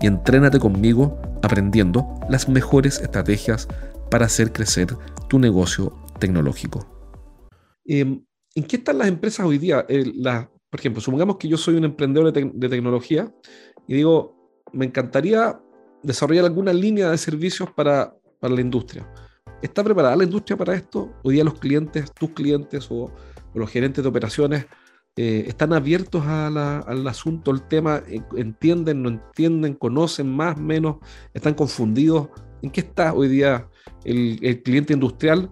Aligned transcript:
y 0.00 0.06
entrénate 0.06 0.58
conmigo 0.58 1.20
aprendiendo 1.42 2.06
las 2.28 2.48
mejores 2.48 3.00
estrategias 3.00 3.68
para 4.10 4.26
hacer 4.26 4.52
crecer 4.52 4.96
tu 5.28 5.38
negocio 5.38 5.92
tecnológico. 6.18 6.86
Em, 7.84 8.24
¿En 8.54 8.64
qué 8.64 8.76
están 8.76 8.98
las 8.98 9.08
empresas 9.08 9.44
hoy 9.44 9.58
día? 9.58 9.86
por 10.70 10.80
ejemplo, 10.80 11.00
supongamos 11.00 11.36
que 11.36 11.48
yo 11.48 11.56
soy 11.56 11.76
un 11.76 11.84
emprendedor 11.84 12.32
de, 12.32 12.68
tecnología 12.68 13.32
y 13.86 13.94
digo, 13.94 14.62
me 14.72 14.86
encantaría 14.86 15.60
desarrollar 16.02 16.44
alguna 16.44 16.72
línea 16.72 17.10
de 17.10 17.18
servicios 17.18 17.70
para, 17.70 18.14
la 18.40 18.60
industria. 18.60 19.10
¿Está 19.60 19.82
preparada 19.82 20.14
la 20.14 20.24
industria 20.24 20.56
para 20.56 20.74
esto? 20.74 21.12
Hoy 21.24 21.34
día 21.34 21.44
los 21.44 21.58
clientes, 21.58 22.12
tus 22.12 22.30
clientes 22.30 22.86
o 22.90 23.10
los 23.54 23.70
gerentes 23.70 24.04
de 24.04 24.08
operaciones, 24.08 24.66
eh, 25.18 25.44
están 25.48 25.72
abiertos 25.72 26.26
al 26.26 27.06
asunto, 27.08 27.50
el 27.50 27.62
tema, 27.62 28.02
eh, 28.06 28.20
entienden, 28.36 29.02
no 29.02 29.08
entienden, 29.08 29.72
conocen 29.72 30.28
más, 30.28 30.58
menos, 30.58 30.96
están 31.32 31.54
confundidos. 31.54 32.28
¿En 32.60 32.70
qué 32.70 32.80
está 32.82 33.14
hoy 33.14 33.28
día 33.28 33.66
el, 34.04 34.62
cliente 34.62 34.92
industrial? 34.92 35.50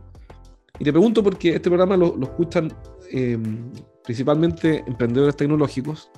Y 0.78 0.84
te 0.84 0.92
pregunto 0.92 1.22
porque 1.22 1.54
este 1.54 1.70
programa 1.70 1.96
lo, 1.96 2.20
escuchan 2.22 2.70
em, 3.10 3.72
principalmente 4.04 4.84
emprendedores 4.86 5.36
tecnológicos 5.36 6.10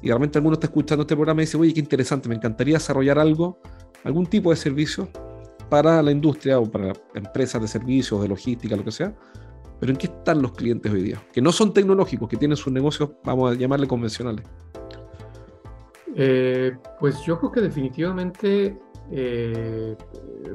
y 0.00 0.08
realmente 0.08 0.38
alguno 0.38 0.54
está 0.54 0.66
escuchando 0.66 1.02
este 1.02 1.16
programa 1.16 1.42
y 1.42 1.46
dice, 1.46 1.56
oye, 1.56 1.74
qué 1.74 1.80
interesante, 1.80 2.28
me 2.28 2.36
encantaría 2.36 2.74
desarrollar 2.74 3.18
algo, 3.18 3.58
algún 4.04 4.26
tipo 4.26 4.50
de 4.50 4.56
servicio 4.56 5.08
para 5.68 6.00
la 6.00 6.12
industria 6.12 6.60
o 6.60 6.70
para 6.70 6.92
empresas 7.14 7.60
de 7.60 7.66
servicios, 7.66 8.22
de 8.22 8.28
logística, 8.28 8.76
lo 8.76 8.84
que 8.84 8.92
sea 8.92 9.16
pero 9.80 9.92
¿en 9.92 9.98
qué 9.98 10.06
están 10.06 10.42
los 10.42 10.52
clientes 10.52 10.92
hoy 10.92 11.02
día? 11.02 11.22
Que 11.32 11.40
no 11.40 11.52
son 11.52 11.72
tecnológicos, 11.72 12.28
que 12.28 12.36
tienen 12.36 12.56
sus 12.56 12.72
negocios, 12.72 13.10
vamos 13.24 13.52
a 13.52 13.54
llamarle 13.58 13.86
convencionales. 13.86 14.44
Eh, 16.16 16.76
pues 17.00 17.22
yo 17.22 17.38
creo 17.38 17.50
que 17.50 17.60
definitivamente, 17.60 18.78
eh, 19.10 19.96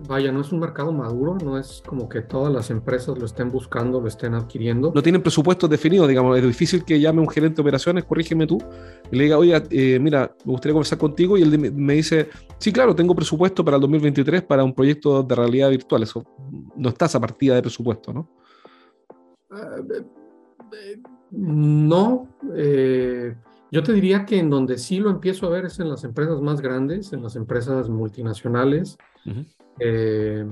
vaya, 0.07 0.31
no 0.31 0.39
es 0.39 0.51
un 0.53 0.59
mercado 0.59 0.93
maduro, 0.93 1.37
no 1.43 1.57
es 1.57 1.83
como 1.85 2.07
que 2.07 2.21
todas 2.21 2.53
las 2.53 2.69
empresas 2.69 3.17
lo 3.17 3.25
estén 3.25 3.49
buscando, 3.49 3.99
lo 3.99 4.07
estén 4.07 4.35
adquiriendo. 4.35 4.93
No 4.95 5.03
tienen 5.03 5.21
presupuestos 5.21 5.69
definidos, 5.69 6.07
digamos, 6.07 6.37
es 6.37 6.45
difícil 6.45 6.85
que 6.85 6.99
llame 6.99 7.19
un 7.19 7.29
gerente 7.29 7.57
de 7.57 7.61
operaciones, 7.63 8.05
corrígeme 8.05 8.47
tú, 8.47 8.57
y 9.11 9.17
le 9.17 9.23
diga, 9.25 9.37
oye, 9.37 9.61
eh, 9.69 9.99
mira, 9.99 10.33
me 10.45 10.51
gustaría 10.53 10.73
conversar 10.73 10.97
contigo, 10.97 11.37
y 11.37 11.41
él 11.41 11.73
me 11.73 11.93
dice, 11.93 12.29
sí, 12.57 12.71
claro, 12.71 12.95
tengo 12.95 13.13
presupuesto 13.13 13.63
para 13.65 13.75
el 13.75 13.81
2023 13.81 14.43
para 14.43 14.63
un 14.63 14.73
proyecto 14.73 15.23
de 15.23 15.35
realidad 15.35 15.69
virtual, 15.69 16.03
eso 16.03 16.23
no 16.77 16.89
está 16.89 17.05
esa 17.05 17.19
partida 17.19 17.55
de 17.55 17.61
presupuesto, 17.61 18.13
¿no? 18.13 18.38
No, 21.31 22.27
eh, 22.55 23.35
yo 23.71 23.83
te 23.83 23.93
diría 23.93 24.25
que 24.25 24.39
en 24.39 24.49
donde 24.49 24.77
sí 24.77 24.99
lo 24.99 25.09
empiezo 25.09 25.47
a 25.47 25.49
ver 25.49 25.65
es 25.65 25.79
en 25.79 25.89
las 25.89 26.03
empresas 26.03 26.41
más 26.41 26.61
grandes, 26.61 27.13
en 27.13 27.23
las 27.23 27.35
empresas 27.35 27.89
multinacionales. 27.89 28.97
Eh, 29.79 30.45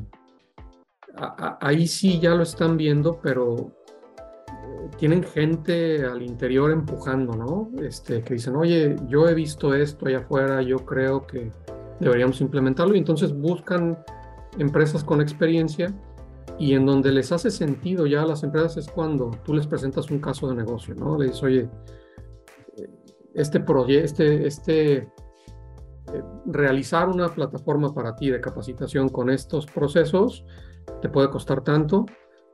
ahí 1.62 1.88
sí 1.88 2.20
ya 2.20 2.36
lo 2.36 2.44
están 2.44 2.78
viendo, 2.78 3.20
pero 3.22 3.72
eh, 4.48 4.90
tienen 4.98 5.24
gente 5.24 6.06
al 6.06 6.22
interior 6.22 6.72
empujando, 6.72 7.34
¿no? 7.34 7.72
Este, 7.82 8.22
que 8.22 8.36
dicen, 8.36 8.56
oye, 8.56 8.96
yo 9.08 9.28
he 9.28 9.34
visto 9.34 9.74
esto 9.74 10.08
allá 10.08 10.20
afuera, 10.20 10.62
yo 10.62 10.78
creo 10.78 11.26
que 11.26 11.52
deberíamos 12.00 12.40
implementarlo, 12.42 12.94
y 12.94 13.00
entonces 13.00 13.34
buscan 13.34 13.98
empresas 14.60 15.04
con 15.04 15.22
experiencia 15.22 15.94
y 16.60 16.74
en 16.74 16.86
donde 16.86 17.12
les 17.12 17.32
hace 17.32 17.52
sentido 17.52 18.08
ya 18.08 18.24
a 18.24 18.26
las 18.26 18.44
empresas 18.44 18.78
es 18.78 18.88
cuando 18.90 19.32
tú 19.44 19.54
les 19.54 19.68
presentas 19.68 20.10
un 20.10 20.20
caso 20.20 20.50
de 20.50 20.56
negocio, 20.56 20.96
¿no? 20.96 21.18
Le 21.18 21.26
dices, 21.26 21.44
oye, 21.44 21.70
este 23.34 23.60
proyecto, 23.60 24.06
este, 24.06 24.48
este 24.48 24.96
eh, 24.98 26.24
realizar 26.46 27.08
una 27.08 27.30
plataforma 27.30 27.94
para 27.94 28.16
ti 28.16 28.30
de 28.30 28.42
capacitación 28.42 29.10
con 29.10 29.30
estos 29.30 29.66
procesos 29.68 30.46
te 31.02 31.10
puede 31.10 31.30
costar 31.30 31.64
tanto, 31.64 32.06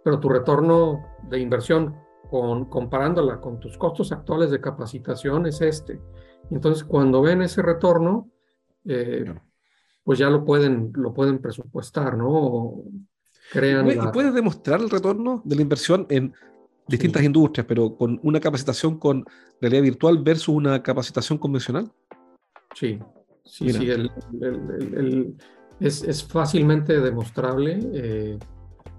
pero 0.04 0.20
tu 0.20 0.28
retorno 0.28 1.02
de 1.30 1.40
inversión 1.40 1.96
con, 2.30 2.66
comparándola 2.66 3.40
con 3.40 3.60
tus 3.60 3.78
costos 3.78 4.12
actuales 4.12 4.52
de 4.52 4.60
capacitación 4.60 5.46
es 5.46 5.62
este. 5.62 6.02
Entonces, 6.50 6.84
cuando 6.84 7.22
ven 7.22 7.42
ese 7.42 7.62
retorno, 7.62 8.30
eh, 8.86 9.34
pues 10.04 10.20
ya 10.20 10.30
lo 10.30 10.44
pueden, 10.44 10.92
lo 10.96 11.14
pueden 11.14 11.40
presupuestar, 11.40 12.18
¿no? 12.18 12.84
¿Y 13.56 14.12
puedes 14.12 14.34
demostrar 14.34 14.82
el 14.82 14.90
retorno 14.90 15.42
de 15.46 15.56
la 15.56 15.62
inversión 15.62 16.08
en 16.10 16.34
distintas 16.88 17.24
industrias, 17.24 17.66
pero 17.68 17.96
con 17.96 18.20
una 18.24 18.40
capacitación 18.40 18.98
con 18.98 19.26
realidad 19.62 19.84
virtual 19.84 20.24
versus 20.24 20.50
una 20.50 20.82
capacitación 20.82 21.38
convencional? 21.38 21.92
Sí, 22.74 23.00
sí, 23.46 23.72
sí. 23.72 23.92
es, 25.80 26.24
fácilmente 26.24 27.00
demostrable 27.00 27.80
eh, 27.94 28.40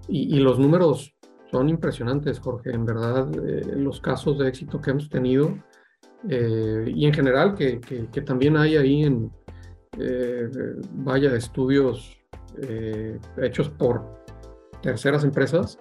y, 0.07 0.39
los 0.39 0.57
números 0.57 1.13
son 1.51 1.69
impresionantes, 1.69 2.39
Jorge. 2.39 2.71
En 2.71 2.85
verdad, 2.85 3.29
eh, 3.45 3.75
los 3.75 3.99
casos 3.99 4.39
de 4.39 4.47
éxito 4.47 4.79
que 4.79 4.91
hemos 4.91 5.09
tenido 5.09 5.57
eh, 6.29 6.91
y 6.95 7.05
en 7.05 7.13
general 7.13 7.55
que, 7.55 7.79
que, 7.79 8.21
también 8.21 8.55
hay 8.55 8.77
ahí 8.77 9.03
en, 9.03 9.31
vaya, 10.93 11.35
estudios 11.35 12.17
hechos 13.37 13.69
por 13.69 14.24
terceras 14.85 15.23
empresas, 15.23 15.79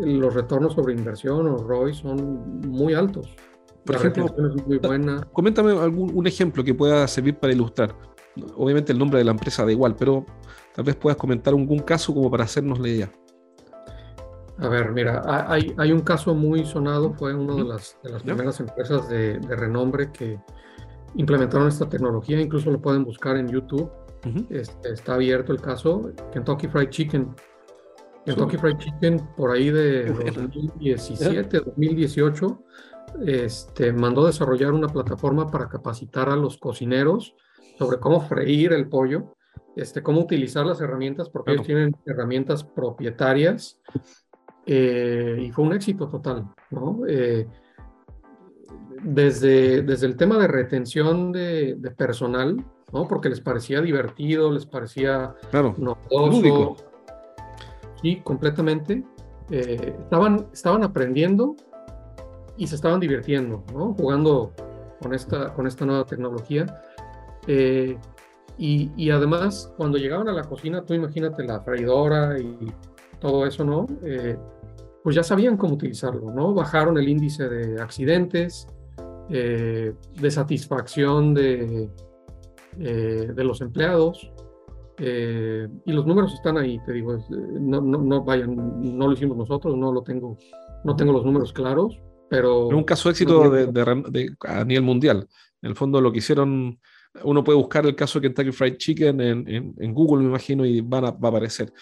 los 0.00 0.34
retornos 0.34 0.72
sobre 0.72 0.94
inversión 0.94 1.46
o 1.46 1.58
ROI 1.58 1.94
son 1.94 2.60
muy 2.66 2.94
altos. 2.94 3.36
Por 3.84 3.96
ejemplo, 3.96 4.26
es 4.26 4.66
muy 4.66 4.78
buena. 4.78 5.22
Coméntame 5.32 5.72
algún 5.72 6.10
un 6.14 6.26
ejemplo 6.26 6.64
que 6.64 6.74
pueda 6.74 7.06
servir 7.06 7.36
para 7.38 7.52
ilustrar. 7.52 7.94
Obviamente 8.56 8.92
el 8.92 8.98
nombre 8.98 9.18
de 9.18 9.24
la 9.24 9.32
empresa 9.32 9.64
da 9.64 9.72
igual, 9.72 9.94
pero 9.94 10.24
tal 10.74 10.84
vez 10.84 10.96
puedas 10.96 11.18
comentar 11.18 11.52
algún 11.52 11.80
caso 11.80 12.14
como 12.14 12.30
para 12.30 12.44
hacernos 12.44 12.78
la 12.78 12.88
idea. 12.88 13.12
A 14.58 14.68
ver, 14.68 14.92
mira, 14.92 15.22
hay, 15.48 15.74
hay 15.78 15.92
un 15.92 16.00
caso 16.00 16.34
muy 16.34 16.64
sonado, 16.64 17.12
fue 17.14 17.34
una 17.34 17.54
de 17.54 17.64
las, 17.64 17.98
de 18.02 18.10
las 18.10 18.22
primeras 18.22 18.60
empresas 18.60 19.08
de, 19.08 19.38
de, 19.38 19.56
renombre 19.56 20.12
que 20.12 20.38
implementaron 21.14 21.68
esta 21.68 21.88
tecnología, 21.88 22.38
incluso 22.40 22.70
lo 22.70 22.80
pueden 22.80 23.04
buscar 23.04 23.36
en 23.36 23.48
YouTube. 23.48 23.90
Este, 24.50 24.92
está 24.92 25.14
abierto 25.14 25.52
el 25.52 25.62
caso, 25.62 26.10
Kentucky 26.30 26.68
Fried 26.68 26.90
Chicken 26.90 27.34
Kentucky 28.34 28.56
Fried 28.56 28.76
Chicken 28.78 29.20
por 29.36 29.50
ahí 29.50 29.70
de 29.70 30.06
2017, 30.06 31.60
2018, 31.60 32.64
este, 33.26 33.92
mandó 33.92 34.26
desarrollar 34.26 34.72
una 34.72 34.88
plataforma 34.88 35.50
para 35.50 35.68
capacitar 35.68 36.28
a 36.28 36.36
los 36.36 36.58
cocineros 36.58 37.34
sobre 37.78 37.98
cómo 37.98 38.20
freír 38.20 38.72
el 38.72 38.88
pollo, 38.88 39.36
este, 39.76 40.02
cómo 40.02 40.20
utilizar 40.20 40.66
las 40.66 40.80
herramientas, 40.80 41.28
porque 41.28 41.52
ellos 41.52 41.66
tienen 41.66 41.96
herramientas 42.06 42.64
propietarias, 42.64 43.80
eh, 44.66 45.38
y 45.40 45.50
fue 45.50 45.64
un 45.64 45.72
éxito 45.72 46.08
total, 46.08 46.46
¿no? 46.70 47.00
Eh, 47.08 47.46
desde, 49.02 49.82
desde 49.82 50.06
el 50.06 50.16
tema 50.16 50.38
de 50.38 50.46
retención 50.46 51.32
de, 51.32 51.76
personal, 51.96 52.62
¿no? 52.92 53.08
Porque 53.08 53.30
les 53.30 53.40
parecía 53.40 53.80
divertido, 53.80 54.52
les 54.52 54.66
parecía 54.66 55.34
claro, 55.50 55.74
novedoso, 55.78 56.89
Completamente. 58.22 59.04
Eh, 59.50 59.96
estaban, 59.98 60.46
estaban 60.52 60.84
aprendiendo 60.84 61.56
y 62.56 62.66
se 62.66 62.76
estaban 62.76 63.00
divirtiendo. 63.00 63.64
Jugando 63.96 64.52
con 65.00 65.14
esta, 65.14 65.52
con 65.54 65.66
esta 65.66 65.84
nueva 65.84 66.04
tecnología. 66.04 66.66
Eh, 67.46 67.96
y, 68.58 69.10
además, 69.10 69.72
cuando 69.78 69.96
llegaban 69.96 70.28
a 70.28 70.32
la 70.32 70.44
cocina, 70.44 70.84
tú 70.84 70.92
imagínate 70.92 71.42
la 71.44 71.60
freidora 71.60 72.38
y 72.38 72.70
todo 73.18 73.46
eso, 73.46 73.64
¿no? 73.64 73.86
Eh, 74.04 74.36
pues 75.02 75.16
ya 75.16 75.22
sabían 75.22 75.56
cómo 75.56 75.74
utilizarlo, 75.74 76.30
¿no? 76.30 76.52
Bajaron 76.52 76.98
el 76.98 77.08
índice 77.08 77.48
de 77.48 77.80
accidentes, 77.80 78.66
de 79.30 80.30
satisfacción 80.30 81.32
de, 81.32 81.88
de 82.76 83.44
los 83.44 83.62
empleados. 83.62 84.30
Y 85.00 85.92
los 85.92 86.06
números 86.06 86.34
están 86.34 86.58
ahí, 86.58 86.78
te 86.84 86.92
digo, 86.92 87.16
no, 87.30 87.80
no, 87.80 87.98
no, 87.98 88.22
vayan, 88.24 88.54
no 88.98 89.06
lo 89.06 89.12
hicimos 89.12 89.36
nosotros, 89.36 89.76
no 89.76 89.92
lo 89.92 90.02
tengo, 90.02 90.36
no 90.84 90.94
tengo 90.96 91.12
los 91.12 91.24
números 91.24 91.52
claros, 91.52 91.98
pero... 92.28 92.68
un 92.68 92.84
caso 92.84 93.08
de 93.08 93.12
éxito 93.12 93.50
de, 93.50 94.34
a 94.40 94.64
nivel 94.64 94.84
mundial. 94.84 95.26
En 95.62 95.70
el 95.70 95.76
fondo 95.76 96.00
lo 96.00 96.12
que 96.12 96.18
hicieron 96.18 96.78
uno 97.24 97.42
puede 97.42 97.58
buscar 97.58 97.86
el 97.86 97.96
caso 97.96 98.20
de 98.20 98.28
Kentucky 98.28 98.52
Fried 98.52 98.76
Chicken 98.76 99.20
en, 99.20 99.74
en, 99.78 99.94
Google, 99.94 100.22
me 100.22 100.28
imagino, 100.28 100.64
y 100.64 100.80
van 100.80 101.04
a, 101.04 101.10
va 101.10 101.28
a 101.28 101.30
aparecer. 101.30 101.72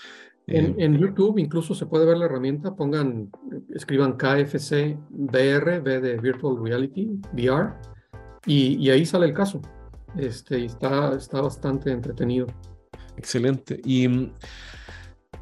En, 0.47 0.81
eh, 0.81 0.99
YouTube 0.99 1.39
incluso 1.39 1.75
se 1.75 1.85
puede 1.87 2.07
ver 2.07 2.17
la 2.17 2.25
herramienta, 2.25 2.75
pongan, 2.75 3.31
escriban 3.75 4.17
KFC 4.17 4.97
VR, 5.11 5.81
V 5.81 6.01
de 6.01 6.17
Virtual 6.17 6.57
Reality, 6.63 7.21
VR, 7.35 7.75
y, 8.47 8.77
y 8.77 8.91
ahí 8.91 9.05
sale 9.05 9.27
el 9.27 9.35
caso. 9.35 9.61
Este, 10.17 10.65
está, 10.65 11.15
está 11.15 11.43
bastante 11.43 11.91
entretenido. 11.91 12.47
Excelente. 13.19 13.81
Y, 13.85 14.31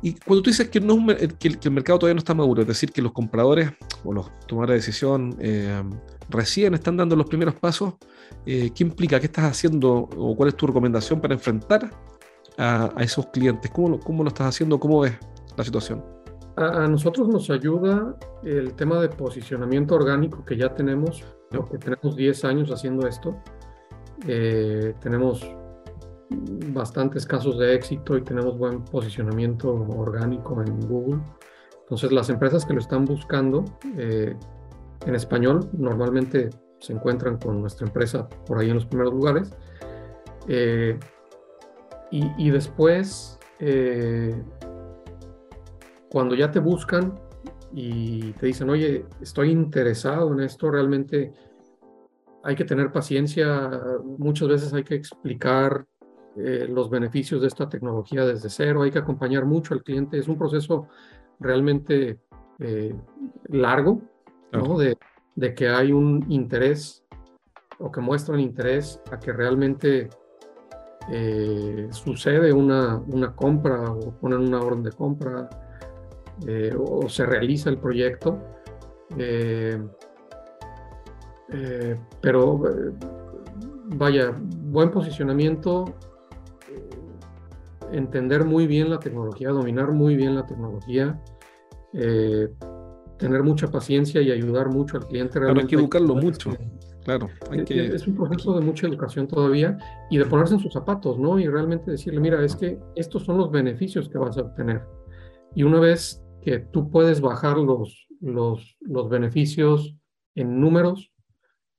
y 0.03 0.15
cuando 0.15 0.43
tú 0.43 0.51
dices 0.51 0.69
que, 0.71 0.81
no, 0.81 1.07
que, 1.39 1.49
el, 1.49 1.71
mercado 1.71 1.99
todavía 1.99 2.15
no 2.15 2.19
está 2.19 2.35
maduro, 2.35 2.63
es 2.63 2.69
decir, 2.69 2.91
que 2.91 3.03
los 3.03 3.13
compradores 3.13 3.71
o 4.03 4.13
los 4.13 4.31
tomadores 4.47 4.73
de 4.73 4.77
decisión 4.77 5.37
eh, 5.39 5.83
recién 6.31 6.73
están 6.75 6.97
dando 6.97 7.17
los 7.17 7.27
primeros 7.27 7.55
pasos, 7.55 7.95
eh, 8.47 8.71
¿qué 8.75 8.83
implica? 8.83 9.21
¿Qué 9.21 9.27
estás 9.27 9.45
haciendo 9.45 10.09
o 10.17 10.35
cuál 10.35 10.49
es 10.49 10.57
tu 10.57 10.67
recomendación 10.67 11.21
para 11.21 11.35
enfrentar 11.35 11.91
a, 12.57 12.91
esos 12.99 13.27
clientes? 13.27 13.71
¿Cómo 13.71 13.91
lo, 13.91 14.01
¿Cómo 14.01 14.23
lo 14.23 14.29
estás 14.29 14.49
haciendo? 14.49 14.81
¿Cómo 14.81 15.01
ves 15.01 15.15
la 15.57 15.65
situación? 15.65 16.03
A, 16.57 16.89
nosotros 16.89 17.29
nos 17.29 17.51
ayuda 17.51 18.17
el 18.43 18.73
tema 18.73 19.01
de 19.01 19.11
posicionamiento 19.11 19.95
orgánico 19.95 20.43
que 20.47 20.57
ya 20.57 20.75
tenemos, 20.75 21.23
porque 21.51 21.77
tenemos 21.77 22.17
10 22.17 22.45
años 22.47 22.71
haciendo 22.71 23.07
esto. 23.07 23.37
Eh, 24.27 24.95
tenemos 25.01 25.47
bastantes 26.29 27.27
casos 27.27 27.59
de 27.59 27.75
éxito 27.75 28.17
y 28.17 28.23
tenemos 28.23 28.59
buen 28.59 28.85
posicionamiento 28.85 29.73
orgánico 29.73 30.61
en 30.63 30.81
Google. 30.81 31.21
Entonces 31.81 32.13
las 32.13 32.29
empresas 32.31 32.65
que 32.65 32.75
lo 32.75 32.81
están 32.81 33.05
buscando 33.05 33.65
eh, 33.97 34.37
en 35.07 35.15
español 35.15 35.69
normalmente 35.73 36.51
se 36.81 36.93
encuentran 36.93 37.39
con 37.39 37.61
nuestra 37.61 37.87
empresa 37.87 38.29
por 38.47 38.59
ahí 38.59 38.69
en 38.69 38.75
los 38.75 38.87
primeros 38.87 39.15
lugares. 39.15 39.51
Eh, 40.49 40.99
y, 42.11 42.51
después, 42.51 43.39
eh, 43.59 44.43
cuando 46.09 46.35
ya 46.35 46.51
te 46.51 46.61
buscan 46.61 47.15
y 47.73 48.33
te 48.35 48.47
dicen, 48.47 48.71
oye, 48.71 49.05
estoy 49.21 49.51
interesado 49.51 50.33
en 50.33 50.41
esto, 50.41 50.71
realmente 50.71 51.35
hay 52.43 52.55
que 52.55 52.65
tener 52.65 52.91
paciencia, 52.91 53.71
muchas 54.03 54.49
veces 54.49 54.73
hay 54.73 54.85
que 54.85 54.95
explicar 54.95 55.85
eh, 56.37 56.67
los 56.69 56.91
beneficios 56.91 57.41
de 57.41 57.49
esta 57.49 57.69
tecnología 57.69 58.25
desde 58.25 58.51
cero, 58.51 58.83
hay 58.83 58.91
que 58.91 58.99
acompañar 58.99 59.45
mucho 59.45 59.75
al 59.75 59.83
cliente, 59.83 60.19
es 60.19 60.29
un 60.29 60.39
proceso 60.39 60.89
realmente 61.39 62.19
largo, 63.49 64.01
¿no? 64.51 64.79
De, 64.79 64.97
de 65.35 65.55
que 65.55 65.69
hay 65.69 65.93
un 65.93 66.25
interés 66.31 67.05
o 67.79 67.93
que 67.93 68.01
muestran 68.01 68.41
interés 68.41 69.01
a 69.13 69.19
que 69.19 69.33
realmente 69.33 70.09
eh, 71.11 71.89
sucede 71.91 72.53
una, 72.53 72.97
una, 72.97 73.35
compra 73.35 73.93
o 73.93 74.13
ponen 74.19 74.41
una 74.41 74.61
orden 74.61 74.83
de 74.83 74.91
compra 74.91 75.49
eh, 76.47 76.75
o, 76.77 77.09
se 77.09 77.25
realiza 77.25 77.71
el 77.71 77.79
proyecto. 77.79 78.39
Eh, 79.17 79.81
pero 82.21 82.61
vaya, 83.85 84.35
buen 84.37 84.91
posicionamiento, 84.91 85.85
entender 87.97 88.45
muy 88.45 88.67
bien 88.67 88.91
la 88.91 88.99
tecnología, 88.99 89.51
dominar 89.51 89.93
muy 89.93 90.17
bien 90.17 90.35
la 90.35 90.47
tecnología 90.47 91.21
tener 93.19 93.43
mucha 93.43 93.69
paciencia 93.69 94.21
y 94.21 94.31
ayudar 94.31 94.69
mucho 94.69 94.97
al 94.97 95.07
cliente. 95.07 95.39
Realmente 95.39 95.63
hay 95.63 95.69
que 95.69 95.77
educarlo 95.77 96.15
mucho, 96.15 96.51
claro. 97.05 97.29
Es 97.51 98.07
un 98.07 98.15
proceso 98.15 98.59
de 98.59 98.65
mucha 98.65 98.87
educación 98.87 99.27
todavía 99.27 99.79
y 100.11 100.19
de 100.19 100.27
ponerse 100.27 100.55
en 100.55 100.61
sus 100.61 100.73
zapatos, 100.73 101.19
¿no? 101.19 101.39
Y 101.39 101.47
realmente 101.47 101.91
decirle, 101.91 102.21
mira, 102.21 102.43
es 102.45 102.57
que 102.57 102.79
estos 102.95 103.25
son 103.25 103.39
los 103.39 103.51
beneficios 103.51 104.09
que 104.09 104.19
vas 104.19 104.37
a 104.39 104.43
obtener. 104.43 104.83
Y 105.55 105.63
una 105.63 105.81
vez 105.81 106.23
que 106.43 106.59
tú 106.59 106.91
puedes 106.91 107.21
bajar 107.21 107.57
los, 107.57 108.07
los, 108.21 108.77
los 108.81 109.09
beneficios 109.09 109.97
en 110.35 110.61
números 110.61 111.13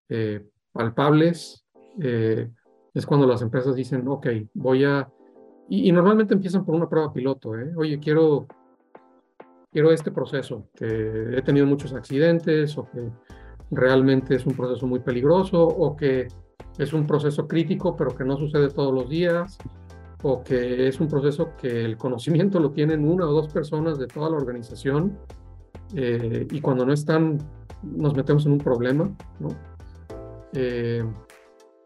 eh, 0.09 0.47
palpables, 0.71 1.65
eh, 2.01 2.49
es 2.93 3.05
cuando 3.05 3.27
las 3.27 3.41
empresas 3.41 3.75
dicen, 3.75 4.07
ok, 4.07 4.27
voy 4.53 4.85
a... 4.85 5.11
Y, 5.69 5.89
y, 5.89 5.91
normalmente 5.91 6.33
empiezan 6.33 6.63
por 6.65 6.75
una 6.75 6.87
prueba 6.87 7.11
piloto, 7.11 7.55
¿eh? 7.57 7.73
Oye, 7.75 7.99
quiero 7.99 8.47
quiero 9.71 9.91
este 9.91 10.11
proceso, 10.11 10.67
que 10.73 11.37
he 11.37 11.41
tenido 11.43 11.67
muchos 11.67 11.93
accidentes 11.93 12.77
o 12.77 12.89
que 12.89 13.11
realmente 13.69 14.35
es 14.35 14.45
un 14.45 14.55
proceso 14.55 14.87
muy 14.87 14.99
peligroso 15.01 15.63
o 15.63 15.95
que 15.95 16.27
es 16.79 16.93
un 16.93 17.05
proceso 17.05 17.47
crítico 17.47 17.95
pero 17.95 18.15
que 18.15 18.23
no 18.23 18.37
sucede 18.37 18.69
todos 18.69 18.93
los 18.93 19.09
días 19.09 19.57
o 20.23 20.43
que 20.43 20.87
es 20.87 20.99
un 20.99 21.07
proceso 21.07 21.51
que 21.61 21.85
el 21.85 21.97
conocimiento 21.97 22.59
lo 22.59 22.71
tienen 22.71 23.07
una 23.07 23.27
o 23.27 23.31
dos 23.31 23.49
personas 23.53 23.99
de 23.99 24.07
toda 24.07 24.29
la 24.29 24.37
organización 24.37 25.17
eh, 25.93 26.47
y 26.49 26.59
cuando 26.59 26.83
no 26.83 26.93
están 26.93 27.37
nos 27.83 28.15
metemos 28.15 28.47
en 28.47 28.53
un 28.53 28.57
problema, 28.57 29.15
¿no? 29.39 29.49
Eh, 30.53 31.05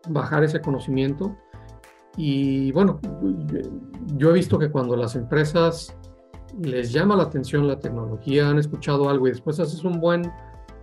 bajar 0.08 0.46
ese 0.46 0.62
conocimiento 0.62 1.36
y 2.18 2.72
bueno, 2.72 3.00
yo 4.18 4.30
he 4.32 4.34
visto 4.34 4.60
que 4.60 4.70
cuando 4.70 4.96
las 4.96 5.16
empresas 5.16 5.96
les 6.60 6.92
llama 6.92 7.16
la 7.16 7.24
atención 7.24 7.68
la 7.68 7.80
tecnología, 7.80 8.50
han 8.50 8.60
escuchado 8.60 9.10
algo 9.10 9.28
y 9.28 9.32
después 9.32 9.60
haces 9.60 9.84
un 9.84 10.00
buen 10.00 10.32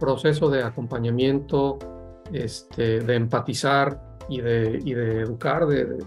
proceso 0.01 0.49
de 0.49 0.63
acompañamiento, 0.63 1.79
este, 2.33 3.01
de 3.01 3.15
empatizar 3.15 4.17
y 4.29 4.41
de, 4.41 4.77
educar, 5.23 5.67
de, 5.67 5.99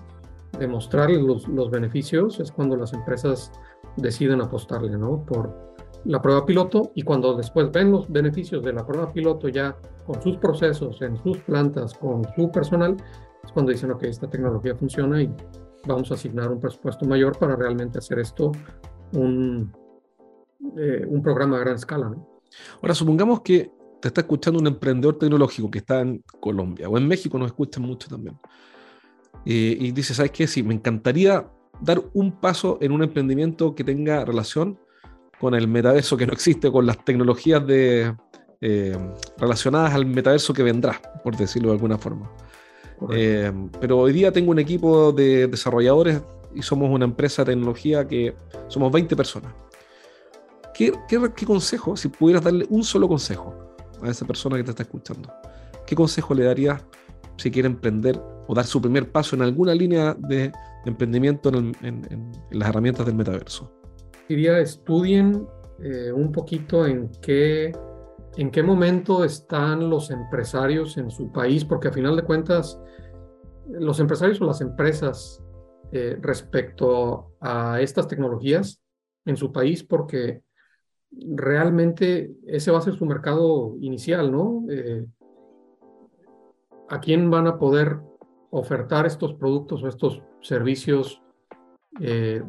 de, 0.57 0.67
mostrarles 0.67 1.21
los, 1.21 1.47
los, 1.47 1.69
beneficios, 1.69 2.39
es 2.39 2.51
cuando 2.51 2.75
las 2.75 2.93
empresas 2.93 3.51
deciden 3.97 4.41
apostarle, 4.41 4.97
¿no? 4.97 5.23
Por 5.25 5.71
la 6.05 6.21
prueba 6.21 6.45
piloto 6.45 6.91
y 6.95 7.03
cuando 7.03 7.35
después 7.35 7.71
ven 7.71 7.91
los 7.91 8.11
beneficios 8.11 8.63
de 8.63 8.73
la 8.73 8.85
prueba 8.85 9.11
piloto 9.11 9.49
ya 9.49 9.75
con 10.05 10.21
sus 10.21 10.37
procesos, 10.37 11.01
en 11.01 11.17
sus 11.17 11.37
plantas, 11.39 11.93
con 11.93 12.23
su 12.35 12.51
personal, 12.51 12.97
es 13.43 13.51
cuando 13.51 13.71
dicen, 13.71 13.91
ok, 13.91 14.03
esta 14.03 14.29
tecnología 14.29 14.75
funciona 14.75 15.21
y 15.21 15.33
vamos 15.85 16.11
a 16.11 16.15
asignar 16.15 16.51
un 16.51 16.59
presupuesto 16.59 17.05
mayor 17.05 17.37
para 17.37 17.55
realmente 17.55 17.97
hacer 17.97 18.19
esto 18.19 18.51
un, 19.13 19.71
eh, 20.77 21.05
un 21.07 21.21
programa 21.21 21.57
a 21.57 21.61
gran 21.61 21.75
escala. 21.75 22.09
¿no? 22.09 22.41
Ahora, 22.81 22.93
supongamos 22.93 23.41
que 23.41 23.71
te 24.01 24.07
está 24.07 24.21
escuchando 24.21 24.59
un 24.59 24.67
emprendedor 24.67 25.17
tecnológico 25.17 25.69
que 25.69 25.79
está 25.79 26.01
en 26.01 26.23
Colombia 26.39 26.89
o 26.89 26.97
en 26.97 27.07
México, 27.07 27.37
nos 27.37 27.47
escuchan 27.47 27.83
mucho 27.83 28.07
también. 28.09 28.37
y 29.43 29.91
dice, 29.91 30.13
¿sabes 30.13 30.31
qué? 30.31 30.47
Sí, 30.47 30.63
me 30.63 30.73
encantaría 30.73 31.47
dar 31.81 32.01
un 32.13 32.39
paso 32.39 32.77
en 32.81 32.91
un 32.91 33.03
emprendimiento 33.03 33.75
que 33.75 33.83
tenga 33.83 34.23
relación 34.23 34.79
con 35.39 35.55
el 35.55 35.67
metaverso 35.67 36.15
que 36.15 36.27
no 36.27 36.33
existe, 36.33 36.71
con 36.71 36.85
las 36.85 37.03
tecnologías 37.03 37.65
de, 37.65 38.15
eh, 38.61 38.95
relacionadas 39.39 39.95
al 39.95 40.05
metaverso 40.05 40.53
que 40.53 40.61
vendrá, 40.61 41.01
por 41.23 41.35
decirlo 41.35 41.69
de 41.69 41.75
alguna 41.75 41.97
forma. 41.97 42.29
Eh, 43.09 43.51
pero 43.79 43.99
hoy 43.99 44.13
día 44.13 44.31
tengo 44.31 44.51
un 44.51 44.59
equipo 44.59 45.11
de 45.11 45.47
desarrolladores 45.47 46.21
y 46.53 46.61
somos 46.61 46.89
una 46.89 47.05
empresa 47.05 47.43
de 47.43 47.53
tecnología 47.53 48.07
que 48.07 48.35
somos 48.67 48.91
20 48.91 49.15
personas. 49.15 49.53
¿Qué, 50.73 50.93
qué, 51.07 51.45
consejo, 51.45 51.95
si 51.95 52.07
pudieras 52.07 52.43
darle 52.43 52.65
un 52.69 52.83
solo 52.83 53.07
consejo 53.07 53.75
a 54.01 54.09
esa 54.09 54.25
persona 54.25 54.57
que 54.57 54.63
te 54.63 54.71
está 54.71 54.83
escuchando, 54.83 55.31
qué 55.85 55.95
consejo 55.95 56.33
le 56.33 56.45
darías 56.45 56.81
si 57.37 57.51
quiere 57.51 57.67
emprender 57.67 58.19
o 58.47 58.53
dar 58.53 58.65
su 58.65 58.81
primer 58.81 59.11
paso 59.11 59.35
en 59.35 59.41
alguna 59.41 59.75
línea 59.75 60.15
de, 60.17 60.51
emprendimiento 60.85 61.49
en, 61.49 62.31
las 62.51 62.69
herramientas 62.69 63.05
del 63.05 63.15
metaverso? 63.15 63.71
Diría, 64.27 64.59
estudien 64.59 65.45
eh, 65.83 66.11
un 66.11 66.31
poquito 66.31 66.85
en 66.87 67.11
qué, 67.21 67.71
en 68.37 68.51
qué 68.51 68.63
momento 68.63 69.23
están 69.23 69.89
los 69.89 70.09
empresarios 70.11 70.97
en 70.97 71.11
su 71.11 71.31
país, 71.31 71.65
porque 71.65 71.89
a 71.89 71.91
final 71.91 72.15
de 72.15 72.23
cuentas, 72.23 72.79
los 73.69 73.99
empresarios 73.99 74.41
o 74.41 74.45
las 74.45 74.61
empresas 74.61 75.43
eh, 75.91 76.17
respecto 76.21 77.33
a 77.41 77.81
estas 77.81 78.07
tecnologías 78.07 78.81
en 79.25 79.35
su 79.35 79.51
país 79.51 79.83
porque 79.83 80.41
realmente 81.11 82.31
ese 82.47 82.71
va 82.71 82.77
a 82.77 82.81
ser 82.81 82.95
su 82.95 83.05
mercado 83.05 83.75
inicial, 83.79 84.31
¿no? 84.31 84.63
Eh, 84.69 85.05
¿A 86.89 86.99
quién 86.99 87.29
van 87.29 87.47
a 87.47 87.59
poder 87.59 87.99
ofertar 88.51 89.05
estos 89.05 89.33
productos 89.33 89.83
o 89.83 89.87
estos 89.87 90.21
servicios 90.41 91.21
eh, 91.99 92.41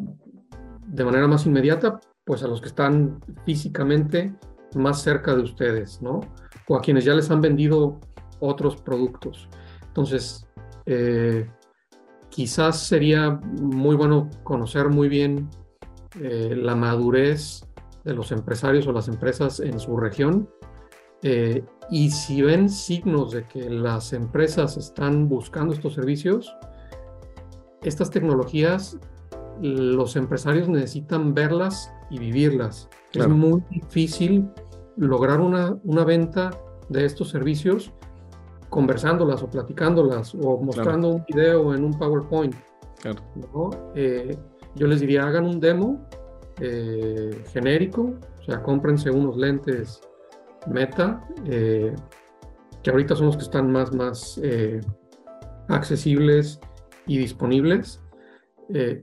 de 0.87 1.05
manera 1.05 1.27
más 1.27 1.47
inmediata, 1.47 2.01
pues 2.25 2.43
a 2.43 2.49
los 2.49 2.61
que 2.61 2.69
están 2.69 3.21
físicamente 3.45 4.35
más 4.77 5.03
cerca 5.03 5.35
de 5.35 5.43
ustedes, 5.43 6.01
¿no? 6.03 6.21
O 6.69 6.77
a 6.77 6.81
quienes 6.81 7.05
ya 7.05 7.15
les 7.15 7.31
han 7.31 7.41
vendido 7.41 8.01
otros 8.41 8.77
productos. 8.77 9.49
Entonces, 9.87 10.47
eh, 10.87 11.49
quizás 12.29 12.87
sería 12.87 13.31
muy 13.61 13.95
bueno 13.95 14.29
conocer 14.43 14.89
muy 14.89 15.09
bien 15.09 15.49
eh, 16.21 16.55
la 16.57 16.75
madurez 16.75 17.67
de 18.05 18.15
los 18.15 18.33
empresarios 18.33 18.87
o 18.87 18.93
las 18.93 19.09
empresas 19.09 19.61
en 19.61 19.79
su 19.79 19.97
región. 19.97 20.49
Eh, 21.23 21.65
y 21.91 22.11
si 22.11 22.43
ven 22.43 22.69
signos 22.69 23.33
de 23.33 23.47
que 23.47 23.71
las 23.71 24.13
empresas 24.13 24.77
están 24.77 25.29
buscando 25.29 25.73
estos 25.73 25.95
servicios, 25.95 26.57
estas 27.83 28.11
tecnologías, 28.11 28.99
los 29.61 30.17
empresarios 30.17 30.69
necesitan 30.69 31.35
verlas 31.35 31.93
y 32.13 32.19
vivirlas. 32.19 32.89
Es 33.13 33.27
muy 33.27 33.63
difícil 33.71 34.49
lograr 34.97 35.41
una, 35.41 35.79
una 35.83 36.05
venta 36.05 36.51
de 36.89 37.07
estos 37.07 37.31
servicios 37.31 37.93
conversándolas 38.69 39.43
o 39.43 39.51
platicándolas 39.51 40.35
o 40.35 40.59
mostrando 40.59 41.09
un 41.09 41.25
video 41.27 41.75
en 41.75 41.85
un 41.85 41.99
PowerPoint. 41.99 42.55
Eh, 43.95 44.37
yo 44.75 44.87
les 44.87 45.01
diría, 45.01 45.27
hagan 45.27 45.47
un 45.47 45.59
demo 45.59 46.07
eh, 46.61 47.43
genérico, 47.53 48.15
o 48.41 48.43
sea, 48.45 48.63
cómprense 48.63 49.11
unos 49.11 49.37
lentes 49.37 50.01
Meta, 50.67 51.27
eh, 51.47 51.95
que 52.83 52.91
ahorita 52.91 53.17
son 53.17 53.27
los 53.27 53.37
que 53.37 53.43
están 53.43 53.73
más, 53.73 53.93
más 53.93 54.41
accesibles 55.69 56.61
y 57.07 57.19
disponibles. 57.19 58.01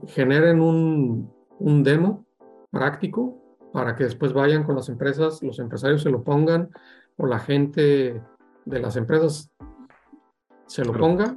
generen 0.06 0.60
un, 0.60 1.30
un 1.58 1.82
demo 1.82 2.24
práctico 2.70 3.40
para 3.72 3.94
que 3.94 4.04
después 4.04 4.32
vayan 4.32 4.64
con 4.64 4.74
las 4.74 4.88
empresas, 4.88 5.42
los 5.42 5.58
empresarios 5.58 6.02
se 6.02 6.10
lo 6.10 6.22
pongan 6.22 6.70
o 7.16 7.26
la 7.26 7.38
gente 7.38 8.20
de 8.64 8.80
las 8.80 8.96
empresas 8.96 9.50
se 10.66 10.84
lo 10.84 10.92
ponga, 10.92 11.36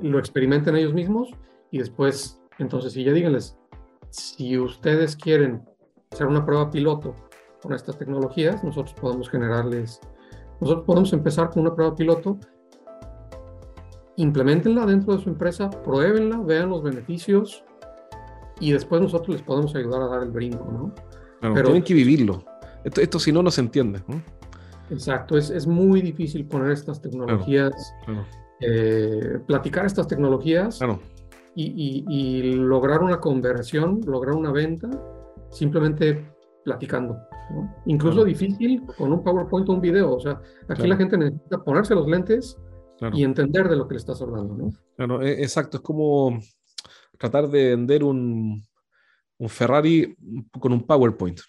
lo 0.00 0.18
experimenten 0.18 0.76
ellos 0.76 0.94
mismos 0.94 1.30
y 1.70 1.78
después, 1.78 2.40
entonces, 2.58 2.92
si 2.92 3.04
ya 3.04 3.12
díganles, 3.12 3.56
si 4.10 4.58
ustedes 4.58 5.16
quieren 5.16 5.62
hacer 6.10 6.26
una 6.26 6.44
prueba 6.44 6.70
piloto 6.70 7.14
con 7.62 7.72
estas 7.72 7.98
tecnologías, 7.98 8.62
nosotros 8.62 8.94
podemos 8.94 9.30
generarles, 9.30 10.00
nosotros 10.60 10.84
podemos 10.84 11.12
empezar 11.12 11.50
con 11.50 11.62
una 11.62 11.74
prueba 11.74 11.94
piloto, 11.94 12.38
implementenla 14.16 14.84
dentro 14.84 15.16
de 15.16 15.22
su 15.22 15.30
empresa, 15.30 15.70
pruébenla, 15.70 16.38
vean 16.40 16.68
los 16.68 16.82
beneficios 16.82 17.64
y 18.62 18.70
después 18.70 19.02
nosotros 19.02 19.36
les 19.36 19.42
podemos 19.42 19.74
ayudar 19.74 20.02
a 20.02 20.06
dar 20.06 20.22
el 20.22 20.30
brinco, 20.30 20.70
¿no? 20.72 20.94
Pero 21.40 21.64
tienen 21.64 21.82
que 21.82 21.94
vivirlo. 21.94 22.44
Esto, 22.84 23.00
esto 23.00 23.18
si 23.18 23.32
no, 23.32 23.42
no 23.42 23.50
se 23.50 23.60
entiende. 23.60 24.00
Exacto, 24.88 25.36
es, 25.36 25.50
es, 25.50 25.66
muy 25.66 26.00
difícil 26.00 26.46
poner 26.46 26.70
estas 26.70 27.02
tecnologías, 27.02 27.72
eh, 28.60 29.40
platicar 29.48 29.84
estas 29.84 30.06
tecnologías 30.06 30.78
y, 31.56 32.04
y, 32.08 32.42
lograr 32.54 33.02
una 33.02 33.18
conversión, 33.18 34.00
lograr 34.06 34.36
una 34.36 34.52
venta, 34.52 34.88
simplemente 35.50 36.24
platicando. 36.64 37.18
Incluso 37.86 38.24
difícil 38.24 38.82
con 38.96 39.12
un 39.12 39.24
PowerPoint 39.24 39.68
o 39.68 39.72
un 39.72 39.80
video. 39.80 40.14
O 40.14 40.20
sea, 40.20 40.40
aquí 40.68 40.86
la 40.86 40.96
gente 40.96 41.18
necesita 41.18 41.64
ponerse 41.64 41.96
los 41.96 42.06
lentes 42.06 42.56
y 43.12 43.24
entender 43.24 43.68
de 43.68 43.74
lo 43.74 43.88
que 43.88 43.94
le 43.94 43.98
estás 43.98 44.22
hablando. 44.22 44.54
¿no? 44.54 44.70
Claro, 44.96 45.20
e, 45.20 45.42
exacto, 45.42 45.78
es 45.78 45.82
como 45.82 46.38
tratar 47.22 47.48
de 47.48 47.70
vender 47.70 48.02
un, 48.02 48.62
un 49.38 49.48
Ferrari 49.48 50.16
con 50.58 50.72
un 50.72 50.82
PowerPoint. 50.82 51.40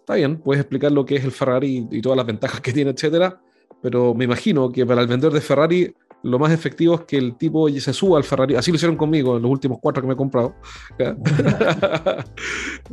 Está 0.00 0.14
bien, 0.14 0.38
puedes 0.38 0.60
explicar 0.60 0.92
lo 0.92 1.04
que 1.04 1.16
es 1.16 1.24
el 1.24 1.32
Ferrari 1.32 1.86
y 1.90 2.00
todas 2.02 2.16
las 2.16 2.26
ventajas 2.26 2.60
que 2.60 2.72
tiene, 2.72 2.90
etcétera, 2.90 3.40
pero 3.82 4.14
me 4.14 4.24
imagino 4.24 4.70
que 4.70 4.84
para 4.84 5.00
el 5.00 5.06
vendedor 5.06 5.32
de 5.32 5.40
Ferrari 5.40 5.94
lo 6.24 6.38
más 6.38 6.52
efectivo 6.52 6.94
es 6.96 7.00
que 7.02 7.16
el 7.16 7.36
tipo 7.36 7.68
se 7.68 7.92
suba 7.92 8.18
al 8.18 8.24
Ferrari. 8.24 8.56
Así 8.56 8.70
lo 8.70 8.76
hicieron 8.76 8.96
conmigo 8.96 9.36
en 9.36 9.42
los 9.42 9.50
últimos 9.50 9.78
cuatro 9.80 10.02
que 10.02 10.08
me 10.08 10.14
he 10.14 10.16
comprado. 10.16 10.54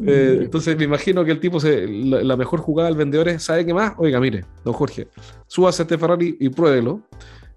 Eh, 0.08 0.40
entonces 0.42 0.78
me 0.78 0.84
imagino 0.84 1.24
que 1.24 1.32
el 1.32 1.40
tipo, 1.40 1.58
se, 1.58 1.88
la, 1.88 2.36
mejor 2.36 2.60
jugada 2.60 2.90
del 2.90 2.98
vendedor 2.98 3.30
es, 3.30 3.44
¿sabe 3.44 3.66
qué 3.66 3.74
más? 3.74 3.94
Oiga, 3.98 4.20
mire, 4.20 4.44
don 4.66 4.74
Jorge, 4.74 5.08
súbase 5.48 5.82
a 5.82 5.84
este 5.84 5.98
Ferrari 5.98 6.36
y 6.38 6.50
pruébelo. 6.50 7.08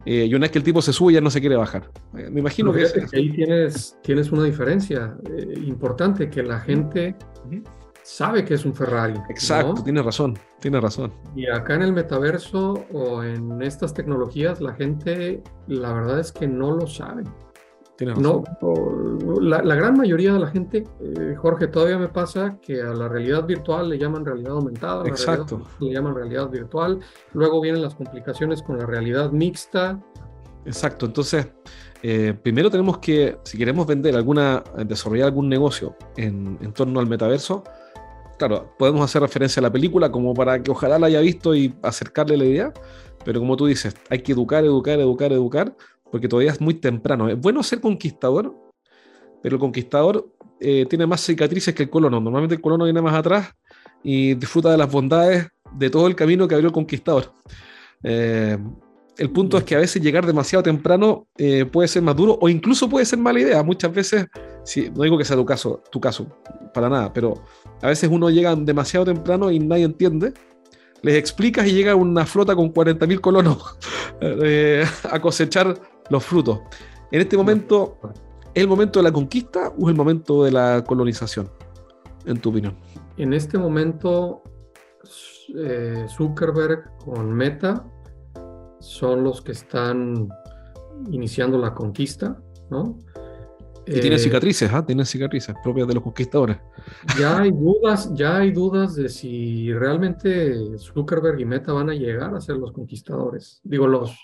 Eh, 0.05 0.27
y 0.27 0.35
una 0.35 0.45
vez 0.45 0.53
que 0.53 0.59
el 0.59 0.65
tipo 0.65 0.81
se 0.81 0.93
sube 0.93 1.13
ya 1.13 1.21
no 1.21 1.31
se 1.31 1.41
quiere 1.41 1.57
bajar. 1.57 1.91
Eh, 2.17 2.29
me 2.31 2.41
imagino 2.41 2.73
que, 2.73 2.87
ahí 3.13 3.31
tienes, 3.31 3.99
tienes 4.03 4.31
una 4.33 4.45
diferencia 4.45 5.17
eh, 5.29 5.55
importante, 5.67 6.31
que 6.31 6.43
la 6.43 6.61
gente 6.61 7.17
sabe 8.03 8.45
que 8.45 8.55
es 8.55 8.65
un 8.65 8.75
Ferrari. 8.75 9.15
Exacto, 9.29 9.83
tiene 9.83 10.03
razón, 10.03 10.39
tiene 10.61 10.81
razón. 10.81 11.13
Y 11.37 11.47
acá 11.47 11.75
en 11.75 11.83
el 11.83 11.93
metaverso 11.93 12.87
o 12.93 13.23
en 13.23 13.61
estas 13.61 13.93
tecnologías, 13.93 14.61
la 14.61 14.73
gente, 14.75 15.43
la 15.67 15.93
verdad 15.93 16.21
es 16.21 16.33
que 16.33 16.47
no 16.47 16.71
lo 16.71 16.87
sabe. 16.87 17.25
No, 18.01 18.45
la, 19.41 19.75
gran 19.75 19.97
mayoría 19.97 20.33
de 20.33 20.39
la 20.39 20.47
gente, 20.47 20.85
eh, 21.01 21.35
Jorge, 21.37 21.67
todavía 21.67 21.99
me 21.99 22.09
pasa 22.09 22.57
que 22.63 22.81
a 22.81 22.95
la 22.95 23.09
realidad 23.09 23.45
virtual 23.45 23.89
le 23.89 23.99
llaman 23.99 24.25
realidad 24.25 24.53
aumentada, 24.53 25.07
Exacto. 25.09 25.63
le 25.81 25.93
llaman 25.93 26.15
realidad 26.15 26.49
virtual, 26.49 27.01
luego 27.33 27.61
vienen 27.61 27.83
las 27.83 27.97
complicaciones 27.97 28.63
con 28.63 28.79
la 28.79 28.87
realidad 28.87 29.33
mixta. 29.33 30.01
Exacto, 30.65 31.07
entonces, 31.07 31.49
eh, 32.03 32.39
primero 32.41 32.71
tenemos 32.71 32.99
que, 32.99 33.39
si 33.43 33.59
queremos 33.59 33.85
vender 33.85 34.15
alguna, 34.15 34.63
desarrollar 34.87 35.27
algún 35.27 35.49
negocio 35.49 35.97
en, 36.17 36.57
en 36.61 36.73
torno 36.73 37.01
al 37.01 37.09
metaverso, 37.09 37.65
claro, 38.39 38.75
podemos 38.79 39.03
hacer 39.03 39.23
referencia 39.23 39.59
a 39.59 39.65
la 39.65 39.73
película 39.73 40.13
como 40.13 40.35
para 40.35 40.63
que 40.63 40.71
ojalá 40.71 41.01
la 41.01 41.09
haya 41.09 41.21
visto 41.21 41.53
y 41.53 41.75
acercarle 41.83 42.37
la 42.37 42.45
idea, 42.45 42.73
pero 43.25 43.41
como 43.41 43.57
tú 43.57 43.67
dices, 43.67 43.97
hay 44.09 44.21
que 44.21 44.33
educar, 44.33 44.65
educar, 44.65 45.01
educar, 45.01 45.33
educar, 45.33 45.75
porque 46.11 46.29
todavía 46.29 46.53
es 46.53 46.61
muy 46.61 46.75
temprano. 46.75 47.29
Es 47.29 47.39
bueno 47.39 47.63
ser 47.63 47.81
conquistador, 47.81 48.55
pero 49.43 49.57
el 49.57 49.61
conquistador 49.61 50.29
eh, 50.61 50.87
tiene 50.89 51.07
más 51.07 51.21
cicatrices 51.21 51.75
que 51.75 51.85
el 51.85 51.91
colono. 51.91 52.21
Normalmente 52.21 52.57
el 52.57 52.61
colono 52.61 52.85
viene 52.85 53.03
más 53.03 53.15
atrás 53.15 53.55
y 54.03 54.35
disfruta 54.35 54.71
de 54.71 54.79
las 54.79 54.91
bondades 54.91 55.49
de 55.73 55.91
todo 55.91 56.07
el 56.07 56.17
camino 56.17 56.49
que 56.49 56.55
abrió 56.55 56.69
el 56.69 56.75
conquistador. 56.75 57.33
Eh, 58.03 58.59
el 59.17 59.31
punto 59.31 59.59
es 59.59 59.65
que 59.65 59.75
a 59.75 59.79
veces 59.79 60.01
llegar 60.01 60.25
demasiado 60.25 60.63
temprano 60.63 61.27
eh, 61.37 61.65
puede 61.65 61.89
ser 61.89 62.03
más 62.03 62.15
duro 62.15 62.39
o 62.41 62.49
incluso 62.49 62.89
puede 62.89 63.05
ser 63.05 63.19
mala 63.19 63.41
idea. 63.41 63.63
Muchas 63.63 63.93
veces, 63.93 64.27
si, 64.65 64.91
no 64.91 65.03
digo 65.03 65.19
que 65.19 65.25
sea 65.25 65.37
tu 65.37 65.45
caso, 65.45 65.83
tu 65.91 66.01
caso, 66.01 66.27
para 66.73 66.89
nada, 66.89 67.13
pero 67.13 67.35
a 67.83 67.89
veces 67.89 68.09
uno 68.11 68.31
llega 68.31 68.55
demasiado 68.55 69.07
temprano 69.07 69.51
y 69.51 69.59
nadie 69.59 69.85
entiende 69.85 70.33
les 71.03 71.17
explicas 71.17 71.67
y 71.67 71.73
llega 71.73 71.95
una 71.95 72.27
flota 72.27 72.55
con 72.57 72.73
40.000 72.73 73.21
colonos 73.21 73.77
a 75.11 75.21
cosechar 75.21 75.81
los 76.11 76.25
frutos. 76.25 76.61
En 77.11 77.21
este 77.21 77.37
momento, 77.37 77.99
¿es 78.55 78.63
el 78.63 78.69
momento 78.69 78.99
de 78.99 79.05
la 79.05 79.13
conquista 79.13 79.73
o 79.79 79.89
es 79.89 79.89
el 79.89 79.97
momento 79.97 80.45
de 80.45 80.53
la 80.53 80.85
colonización, 80.87 81.51
en 82.27 82.41
tu 82.41 82.51
opinión? 82.51 82.77
En 83.17 83.33
este 83.33 83.59
momento, 83.59 84.43
eh, 85.57 86.07
Zuckerberg 86.09 86.97
con 86.99 87.33
Meta 87.33 87.85
son 88.81 89.25
los 89.25 89.41
que 89.41 89.53
están 89.53 90.29
iniciando 91.11 91.59
la 91.59 91.75
conquista, 91.75 92.41
¿no? 92.71 92.99
Y 93.87 94.01
tienen 94.01 94.19
eh, 94.19 94.19
cicatrices, 94.19 94.71
¿ah? 94.73 94.85
Tienen 94.85 95.07
cicatrices 95.07 95.55
propias 95.63 95.89
de 95.89 95.95
los 95.95 96.03
conquistadores. 96.03 96.59
Ya 97.19 97.39
hay 97.39 97.51
dudas, 97.51 98.13
ya 98.15 98.37
hay 98.37 98.53
dudas 98.53 98.95
de 98.95 99.09
si 99.09 99.73
realmente 99.73 100.77
Zuckerberg 100.79 101.41
y 101.41 101.47
Meta 101.47 101.73
van 101.73 101.89
a 101.89 101.95
llegar 101.95 102.35
a 102.35 102.41
ser 102.41 102.57
los 102.57 102.73
conquistadores. 102.73 103.61
Digo, 103.65 103.87
los, 103.87 104.15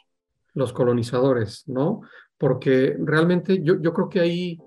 los 0.55 0.73
colonizadores, 0.73 1.65
¿no? 1.67 2.03
Porque 2.39 2.97
realmente 2.99 3.63
yo, 3.63 3.81
yo 3.81 3.93
creo 3.93 4.09
que 4.09 4.21
ahí, 4.21 4.59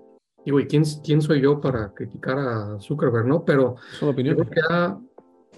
digo, 0.44 0.60
¿y 0.60 0.66
quién, 0.66 0.84
quién 1.04 1.20
soy 1.20 1.40
yo 1.40 1.60
para 1.60 1.92
criticar 1.92 2.38
a 2.38 2.80
Zuckerberg, 2.80 3.26
no? 3.26 3.44
Pero 3.44 3.76
opinión. 4.00 4.48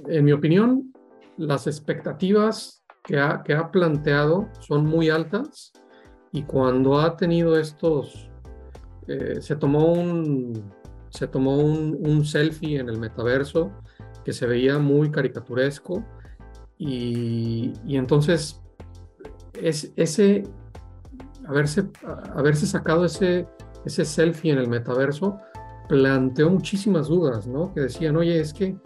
en 0.09 0.25
mi 0.25 0.33
opinión, 0.33 0.93
las 1.37 1.67
expectativas 1.67 2.85
que 3.03 3.19
ha, 3.19 3.43
que 3.43 3.55
ha 3.55 3.71
planteado 3.71 4.49
son 4.61 4.87
muy 4.87 5.11
altas 5.11 5.73
y 6.33 6.43
cuando 6.43 7.01
ha 7.01 7.17
tenido 7.17 7.59
estos, 7.59 8.29
eh, 9.09 9.39
se 9.41 9.57
tomó 9.57 9.93
un, 9.93 10.73
se 11.09 11.27
tomó 11.27 11.57
un, 11.59 11.99
un, 12.07 12.25
selfie 12.25 12.79
en 12.79 12.89
el 12.89 12.99
metaverso 12.99 13.73
que 14.25 14.33
se 14.33 14.47
veía 14.47 14.79
muy 14.79 15.11
caricaturesco 15.11 16.05
y, 16.79 17.73
y 17.85 17.97
entonces 17.97 18.61
es, 19.63 19.93
ese, 19.97 20.45
haberse, 21.47 21.89
haberse 22.35 22.67
sacado 22.67 23.05
ese, 23.05 23.47
ese 23.85 24.05
selfie 24.05 24.53
en 24.53 24.59
el 24.59 24.69
metaverso 24.69 25.39
planteó 25.89 26.51
muchísimas 26.51 27.09
dudas, 27.09 27.47
¿no? 27.47 27.75
Que 27.75 27.81
decían, 27.81 28.17
oye, 28.17 28.39
es 28.39 28.55
que 28.55 28.77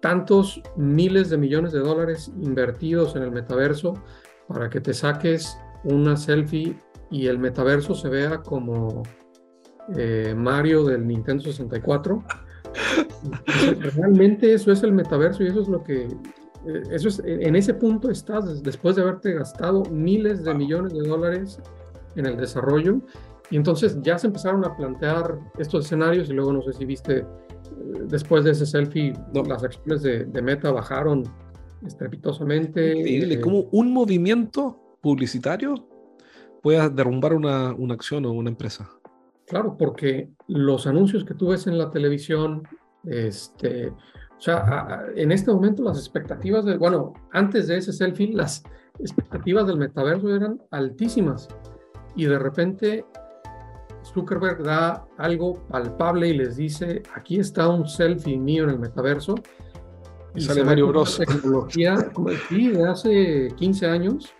tantos 0.00 0.60
miles 0.76 1.30
de 1.30 1.38
millones 1.38 1.72
de 1.72 1.80
dólares 1.80 2.32
invertidos 2.40 3.16
en 3.16 3.22
el 3.22 3.30
metaverso 3.30 3.94
para 4.48 4.68
que 4.68 4.80
te 4.80 4.92
saques 4.92 5.58
una 5.84 6.16
selfie 6.16 6.78
y 7.10 7.26
el 7.26 7.38
metaverso 7.38 7.94
se 7.94 8.08
vea 8.08 8.42
como 8.42 9.02
eh, 9.96 10.34
Mario 10.36 10.84
del 10.84 11.06
Nintendo 11.06 11.44
64. 11.44 12.22
Realmente 13.96 14.52
eso 14.54 14.72
es 14.72 14.82
el 14.82 14.92
metaverso 14.92 15.42
y 15.42 15.48
eso 15.48 15.62
es 15.62 15.68
lo 15.68 15.82
que, 15.82 16.08
eso 16.90 17.08
es, 17.08 17.22
en 17.24 17.56
ese 17.56 17.74
punto 17.74 18.10
estás 18.10 18.62
después 18.62 18.96
de 18.96 19.02
haberte 19.02 19.32
gastado 19.32 19.82
miles 19.90 20.44
de 20.44 20.54
millones 20.54 20.92
de 20.92 21.08
dólares 21.08 21.58
en 22.16 22.26
el 22.26 22.36
desarrollo 22.36 23.00
y 23.50 23.56
entonces 23.56 23.98
ya 24.02 24.18
se 24.18 24.28
empezaron 24.28 24.64
a 24.64 24.76
plantear 24.76 25.38
estos 25.58 25.86
escenarios 25.86 26.30
y 26.30 26.32
luego 26.32 26.52
no 26.52 26.62
sé 26.62 26.72
si 26.72 26.84
viste, 26.84 27.18
eh, 27.18 27.26
después 28.06 28.44
de 28.44 28.52
ese 28.52 28.64
selfie, 28.64 29.12
las 29.34 29.64
acciones 29.64 30.02
de, 30.02 30.42
Meta 30.42 30.70
bajaron 30.70 31.24
estrepitosamente. 31.84 32.96
Increíble, 32.96 33.34
eh, 33.34 33.40
como 33.40 33.62
un 33.72 33.92
movimiento 33.92 34.96
publicitario 35.00 35.74
pueda 36.62 36.88
derrumbar 36.88 37.34
una, 37.34 37.72
una 37.72 37.94
acción 37.94 38.24
o 38.26 38.32
una 38.32 38.50
empresa. 38.50 38.88
Claro, 39.46 39.76
porque 39.76 40.30
los 40.46 40.86
anuncios 40.86 41.24
que 41.24 41.34
tú 41.34 41.48
ves 41.48 41.66
en 41.66 41.76
la 41.76 41.90
televisión, 41.90 42.62
este, 43.04 43.92
o 44.40 44.42
sea, 44.42 45.04
en 45.16 45.32
este 45.32 45.52
momento 45.52 45.82
las 45.82 45.98
expectativas 45.98 46.64
de, 46.64 46.78
bueno, 46.78 47.12
antes 47.30 47.68
de 47.68 47.76
ese 47.76 47.92
selfie, 47.92 48.32
las 48.32 48.62
expectativas 48.98 49.66
del 49.66 49.76
metaverso 49.76 50.34
eran 50.34 50.62
altísimas 50.70 51.46
y 52.16 52.24
de 52.24 52.38
repente 52.38 53.04
Zuckerberg 54.02 54.62
da 54.62 55.06
algo 55.18 55.56
palpable 55.68 56.28
y 56.28 56.38
les 56.38 56.56
dice, 56.56 57.02
aquí 57.14 57.38
está 57.38 57.68
un 57.68 57.86
selfie 57.86 58.38
mío 58.38 58.64
en 58.64 58.70
el 58.70 58.78
metaverso. 58.78 59.34
Y, 60.34 60.40
sale 60.40 60.64
Mario 60.64 60.88
Bros. 60.88 61.18
Tecnología, 61.18 62.10
como 62.14 62.30
de 62.30 62.88
hace 62.88 63.48
15 63.56 63.86
años, 63.86 64.32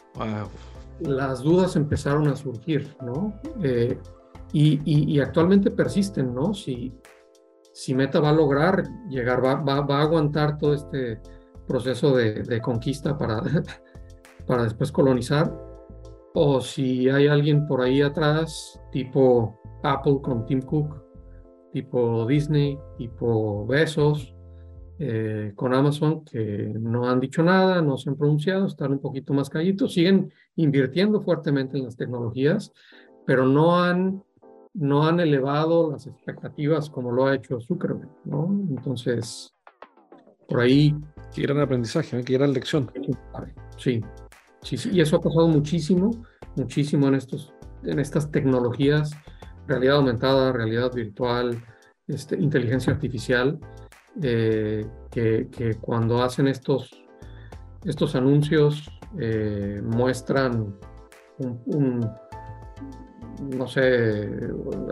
las 1.01 1.43
dudas 1.43 1.77
empezaron 1.77 2.27
a 2.29 2.37
surgir, 2.37 2.97
¿no? 3.03 3.35
Eh, 3.63 3.99
y, 4.55 5.21
actualmente 5.21 5.71
persisten, 5.71 6.35
¿no? 6.35 6.55
Si, 6.55 6.91
si 7.81 7.95
Meta 7.95 8.21
va 8.21 8.29
a 8.29 8.35
lograr 8.35 8.85
llegar, 9.09 9.43
va, 9.43 9.55
va, 9.55 9.99
a 9.99 10.03
aguantar 10.03 10.59
todo 10.59 10.75
este 10.75 11.19
proceso 11.67 12.15
de, 12.15 12.43
de 12.43 12.61
conquista 12.61 13.17
para, 13.17 13.41
para 14.47 14.65
después 14.65 14.93
colonizar, 14.93 15.51
o 16.35 16.61
si 16.61 17.09
hay 17.09 17.27
alguien 17.27 17.67
por 17.67 17.81
ahí 17.81 18.03
atrás, 18.03 18.79
tipo 18.93 19.59
Apple 19.83 20.19
con 20.23 20.45
Tim 20.45 20.61
Cook, 20.61 20.95
tipo 21.73 22.27
Disney, 22.27 22.79
tipo 22.99 23.67
Besos, 23.67 24.37
eh, 24.99 25.53
con 25.57 25.73
Amazon, 25.73 26.23
que 26.27 26.75
no 26.79 27.09
han 27.09 27.19
dicho 27.19 27.43
nada, 27.43 27.81
no 27.81 27.97
se 27.97 28.11
han 28.11 28.17
pronunciado, 28.17 28.67
están 28.67 28.93
un 28.93 29.01
poquito 29.01 29.33
más 29.33 29.49
callitos, 29.49 29.95
siguen 29.95 30.31
invirtiendo 30.57 31.23
fuertemente 31.23 31.79
en 31.79 31.85
las 31.85 31.97
tecnologías, 31.97 32.75
pero 33.25 33.47
no 33.47 33.83
han, 33.83 34.23
no 34.75 35.07
han 35.07 35.21
elevado 35.21 35.91
las 35.91 36.07
expectativas 36.07 36.91
como 36.91 37.13
lo 37.13 37.27
ha 37.27 37.35
hecho 37.35 37.61
Zuckerberg, 37.61 38.11
¿no? 38.25 38.49
Entonces, 38.71 39.55
por 40.49 40.61
ahí... 40.61 40.95
Qué 41.35 41.43
gran 41.43 41.61
aprendizaje, 41.61 42.19
¿eh? 42.19 42.25
qué 42.25 42.35
gran 42.35 42.53
lección. 42.53 42.91
Sí, 43.77 44.03
sí, 44.63 44.77
sí, 44.77 44.91
y 44.93 45.01
eso 45.01 45.17
ha 45.17 45.21
pasado 45.21 45.49
muchísimo, 45.49 46.11
muchísimo 46.57 47.07
en, 47.09 47.15
estos, 47.15 47.55
en 47.85 47.99
estas 48.01 48.31
tecnologías 48.31 49.13
realidad 49.71 49.97
aumentada, 49.97 50.53
realidad 50.53 50.93
virtual, 50.93 51.63
este, 52.09 52.37
inteligencia 52.37 52.93
artificial, 52.93 53.59
eh, 54.23 54.87
que, 55.11 55.77
cuando 55.81 56.23
hacen 56.23 56.49
estos, 56.49 56.91
estos 57.85 58.15
anuncios 58.17 58.91
eh, 59.19 59.81
muestran 59.83 60.77
un, 61.39 62.11
no 63.41 63.67
sé, 63.67 64.29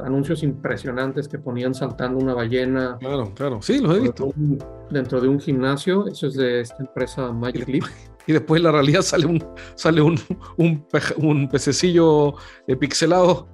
anuncios 0.05 0.43
impresionantes 0.43 1.29
que 1.29 1.39
ponían 1.39 1.75
saltando 1.75 2.19
una 2.19 2.35
ballena. 2.35 2.97
Claro, 2.99 3.33
claro, 3.35 3.63
sí, 3.63 3.79
los 3.81 3.97
he 3.97 4.01
visto. 4.01 4.33
dentro 4.91 5.21
de 5.21 5.29
un 5.29 5.41
gimnasio, 5.41 6.07
eso 6.07 6.27
es 6.29 6.35
de 6.35 6.61
esta 6.61 6.83
empresa 6.83 7.33
Magic 7.33 7.69
Leap. 7.69 7.85
Y 8.27 8.33
después 8.33 8.59
en 8.59 8.65
la 8.65 8.73
realidad 8.73 9.01
sale 9.01 9.25
un, 9.27 9.43
sale 9.75 10.03
un, 10.03 10.19
un, 10.59 10.85
un 11.17 11.49
pececillo 11.49 12.35
eh, 12.67 12.77
pixelado 12.77 13.49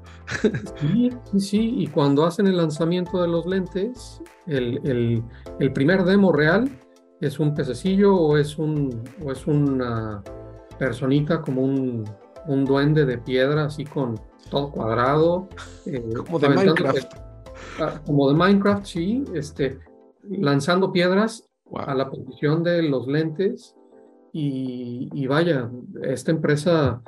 Sí, 0.80 1.10
sí, 1.30 1.40
sí, 1.40 1.74
y 1.78 1.86
cuando 1.88 2.24
hacen 2.24 2.46
el 2.46 2.56
lanzamiento 2.56 3.20
de 3.20 3.28
los 3.28 3.46
lentes, 3.46 4.22
el, 4.46 5.22
el, 5.58 5.72
primer 5.72 6.04
demo 6.04 6.32
real 6.32 6.68
es 7.20 7.38
un 7.38 7.54
pececillo 7.54 8.14
o 8.14 8.36
es, 8.36 8.58
un, 8.58 9.02
o 9.24 9.32
es 9.32 9.46
una 9.46 10.22
personita 10.78 11.40
como 11.42 11.62
un, 11.62 12.04
un 12.46 12.64
duende 12.64 13.04
de 13.04 13.18
piedra, 13.18 13.66
así 13.66 13.84
con 13.84 14.18
todo 14.50 14.70
cuadrado. 14.70 15.48
Eh, 15.86 16.02
como 16.26 16.38
de 16.38 16.48
Minecraft. 16.48 17.14
Ah, 17.80 18.00
como 18.04 18.28
de 18.28 18.36
Minecraft, 18.36 18.84
sí, 18.84 19.24
este, 19.34 19.78
lanzando 20.28 20.92
piedras 20.92 21.48
a 21.74 21.94
la 21.94 22.10
posición 22.10 22.62
de 22.62 22.82
los 22.82 23.06
lentes. 23.06 23.74
Y, 24.32 25.08
y 25.12 25.26
vaya, 25.26 25.70
esta 26.02 26.32
empresa 26.32 27.00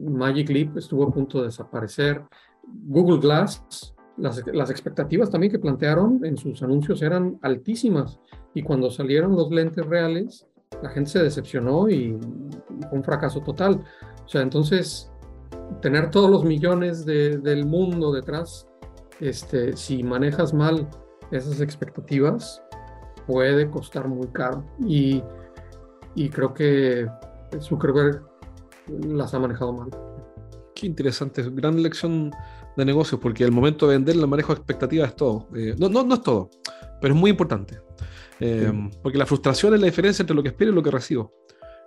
Magic 0.00 0.48
Leap 0.48 0.76
estuvo 0.78 1.04
a 1.04 1.12
punto 1.12 1.38
de 1.38 1.46
desaparecer. 1.46 2.22
Google 2.66 3.18
Glass, 3.18 3.94
las, 4.16 4.42
las, 4.46 4.70
expectativas 4.70 5.30
también 5.30 5.50
que 5.50 5.58
plantearon 5.58 6.24
en 6.24 6.36
sus 6.36 6.62
anuncios 6.62 7.02
eran 7.02 7.38
altísimas 7.42 8.18
y 8.54 8.62
cuando 8.62 8.90
salieron 8.90 9.34
los 9.34 9.50
lentes 9.50 9.84
reales, 9.86 10.46
la 10.82 10.90
gente 10.90 11.10
se 11.10 11.22
decepcionó 11.22 11.88
y 11.88 12.16
fue 12.88 12.98
un 12.98 13.04
fracaso 13.04 13.40
total. 13.40 13.82
O 14.24 14.28
sea, 14.28 14.42
entonces, 14.42 15.09
tener 15.80 16.10
todos 16.10 16.30
los 16.30 16.44
millones 16.44 17.04
del 17.04 17.66
mundo 17.66 18.12
detrás, 18.12 18.66
este, 19.20 19.76
si 19.76 20.02
manejas 20.02 20.52
mal 20.54 20.88
esas 21.30 21.60
expectativas, 21.60 22.62
puede 23.26 23.70
costar 23.70 24.08
muy 24.08 24.26
caro. 24.28 24.64
Y, 24.86 25.22
y 26.14 26.28
creo 26.28 26.52
que 26.52 27.06
Zuckerberg 27.60 28.22
las 29.06 29.34
ha 29.34 29.38
manejado 29.38 29.72
mal. 29.72 29.90
Qué 30.74 30.86
interesante, 30.86 31.42
gran 31.50 31.82
lección 31.82 32.30
de 32.76 32.84
negocios, 32.84 33.20
porque 33.20 33.44
el 33.44 33.52
momento 33.52 33.86
de 33.86 33.96
vender, 33.96 34.16
el 34.16 34.26
manejo 34.26 34.54
de 34.54 34.58
expectativas 34.58 35.10
es 35.10 35.16
todo. 35.16 35.48
Eh, 35.54 35.74
no, 35.78 35.88
no, 35.88 36.02
no 36.04 36.14
es 36.14 36.22
todo, 36.22 36.50
pero 37.00 37.14
es 37.14 37.20
muy 37.20 37.30
importante. 37.30 37.80
Eh, 38.40 38.72
porque 39.02 39.18
la 39.18 39.26
frustración 39.26 39.74
es 39.74 39.80
la 39.80 39.86
diferencia 39.86 40.22
entre 40.22 40.34
lo 40.34 40.42
que 40.42 40.48
espero 40.48 40.72
y 40.72 40.74
lo 40.74 40.82
que 40.82 40.90
recibo. 40.90 41.32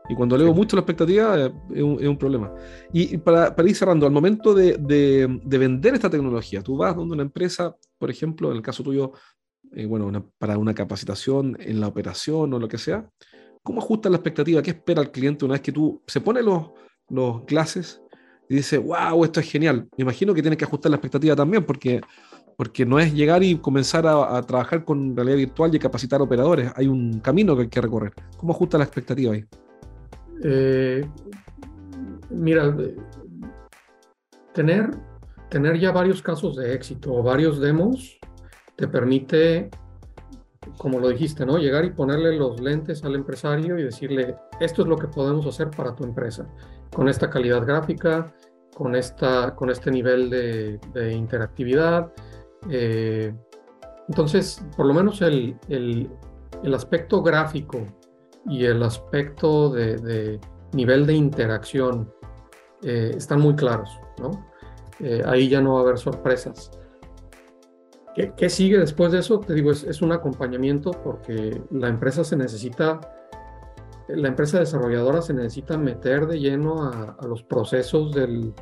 Y 0.10 0.16
cuando 0.16 0.38
leo 0.38 0.54
mucho 0.54 0.76
la 0.76 0.82
expectativa 0.82 1.40
eh, 1.40 1.54
es, 1.74 1.82
un, 1.82 2.18
problema. 2.18 2.54
Y, 2.92 3.18
para, 3.18 3.56
para, 3.56 3.70
ir 3.70 3.76
cerrando, 3.76 4.06
al 4.06 4.12
momento 4.12 4.54
de, 4.54 4.78
de, 4.78 5.58
vender 5.58 5.94
esta 5.94 6.10
tecnología, 6.10 6.62
tú 6.62 6.78
vas 6.78 6.96
donde 6.96 7.14
una 7.14 7.24
empresa, 7.24 7.76
por 7.98 8.10
ejemplo, 8.10 8.52
en 8.52 8.58
el 8.58 8.62
caso 8.62 8.84
tuyo, 8.84 9.14
bueno, 9.88 10.32
para 10.38 10.58
una 10.58 10.74
capacitación 10.74 11.58
en 11.60 11.80
la 11.80 11.88
operación 11.88 12.54
o 12.54 12.60
lo 12.60 12.68
que 12.68 12.78
sea, 12.78 13.10
¿cómo 13.64 13.80
ajustas 13.80 14.12
la 14.12 14.18
expectativa? 14.18 14.62
¿Qué 14.62 14.72
espera 14.72 15.02
el 15.02 15.10
cliente 15.10 15.46
una 15.46 15.54
vez 15.54 15.62
que 15.62 15.72
tú 15.72 16.04
se 16.06 16.22
pone 16.22 16.44
los, 16.44 16.72
los 17.10 17.44
clases 17.46 18.02
y 18.50 18.56
dice, 18.56 18.78
wow, 18.78 19.24
esto 19.24 19.40
es 19.40 19.50
genial. 19.50 19.88
Me 19.98 20.04
imagino 20.04 20.34
que 20.34 20.42
tiene 20.42 20.58
que 20.58 20.66
ajustar 20.66 20.90
la 20.90 20.98
expectativa 20.98 21.36
también, 21.36 21.66
porque, 21.66 22.02
porque 22.58 22.86
no 22.86 23.00
es 23.00 23.14
llegar 23.14 23.44
y 23.44 23.58
comenzar 23.58 24.06
a, 24.06 24.42
trabajar 24.44 24.84
con 24.84 25.16
realidad 25.16 25.38
virtual 25.38 25.74
y 25.74 25.80
capacitar 25.80 26.22
operadores. 26.22 26.72
Hay 26.76 26.88
un 26.88 27.20
camino 27.20 27.56
que 27.56 27.64
hay 27.64 27.70
que 27.70 27.82
recorrer. 27.82 28.14
¿Cómo 28.38 28.54
ajusta 28.54 28.78
la 28.78 28.84
expectativa 28.84 29.34
ahí? 29.34 29.46
Eh, 30.44 31.06
mira, 32.30 32.76
tener, 34.54 34.92
tener 35.50 35.80
ya 35.80 35.92
varios 35.92 36.22
casos 36.22 36.56
de 36.56 36.74
éxito 36.74 37.14
o 37.14 37.24
varios 37.24 37.60
demos 37.60 38.20
te 38.76 38.88
permite 38.88 39.70
como 40.78 41.00
lo 41.00 41.10
dijiste, 41.10 41.46
¿no? 41.46 41.58
Llegar 41.58 41.86
y 41.86 41.92
ponerle 41.92 42.36
los 42.38 42.60
lentes 42.60 43.04
al 43.04 43.16
empresario 43.16 43.78
y 43.78 43.84
decirle, 43.84 44.36
esto 44.60 44.84
es 44.84 44.88
lo 44.88 44.98
que 44.98 45.08
podemos 45.08 45.46
hacer 45.46 45.70
para 45.70 45.96
tu 45.96 46.04
empresa, 46.04 46.48
con 46.94 47.08
esta 47.10 47.30
calidad 47.30 47.66
gráfica, 47.66 48.34
con, 48.74 48.96
esta, 48.96 49.56
con 49.56 49.70
este 49.70 49.92
nivel 49.92 50.30
de, 50.30 51.14
interactividad. 51.14 52.12
Eh, 52.70 53.34
entonces, 54.08 54.66
por 54.76 54.86
lo 54.86 54.94
menos 54.94 55.22
el, 55.22 55.58
el, 55.70 56.10
aspecto 56.74 57.22
gráfico 57.22 57.86
y 58.46 58.66
el 58.66 58.84
aspecto 58.84 59.70
de, 59.70 60.40
nivel 60.74 61.06
de 61.06 61.14
interacción 61.14 62.12
eh, 62.82 63.14
están 63.16 63.42
muy 63.42 63.56
claros, 63.56 63.90
¿no? 64.20 64.32
Eh, 65.00 65.22
ahí 65.26 65.50
ya 65.50 65.62
no 65.62 65.74
va 65.74 65.80
a 65.80 65.84
haber 65.84 65.98
sorpresas. 65.98 66.72
¿Qué, 68.38 68.50
sigue 68.50 68.78
después 68.78 69.12
de 69.12 69.20
eso? 69.20 69.40
Te 69.40 69.54
digo, 69.54 69.72
es, 69.72 70.02
un 70.04 70.12
acompañamiento 70.12 70.92
porque 70.92 71.64
la 71.72 71.88
empresa 71.88 72.24
se 72.24 72.36
necesita, 72.36 73.00
la 74.08 74.28
empresa 74.28 74.60
desarrolladora 74.60 75.24
se 75.24 75.34
necesita 75.34 75.80
meter 75.80 76.28
de 76.28 76.40
lleno 76.40 76.84
a, 76.84 77.18
los 77.28 77.42
procesos 77.42 78.14
del, 78.14 78.54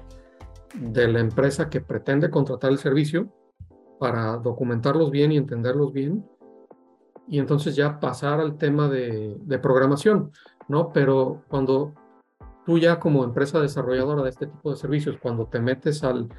de 0.76 1.08
la 1.10 1.20
empresa 1.20 1.70
que 1.70 1.82
pretende 1.82 2.30
contratar 2.30 2.72
el 2.72 2.78
servicio 2.78 3.30
para 4.00 4.38
documentarlos 4.38 5.12
bien 5.12 5.34
y 5.34 5.38
entenderlos 5.38 5.92
bien 5.92 6.26
y 7.28 7.40
entonces 7.40 7.76
ya 7.76 8.00
pasar 8.00 8.40
al 8.40 8.58
tema 8.58 8.90
de, 8.90 9.38
de 9.42 9.60
programación, 9.60 10.32
¿no? 10.68 10.92
Pero 10.92 11.44
cuando 11.48 11.94
tú 12.66 12.78
ya 12.78 13.00
como 13.00 13.24
empresa 13.24 13.60
desarrolladora 13.60 14.24
de 14.24 14.30
este 14.30 14.48
tipo 14.48 14.72
de 14.72 14.78
servicios, 14.78 15.18
cuando 15.22 15.48
te 15.48 15.60
metes 15.60 16.04
al, 16.04 16.30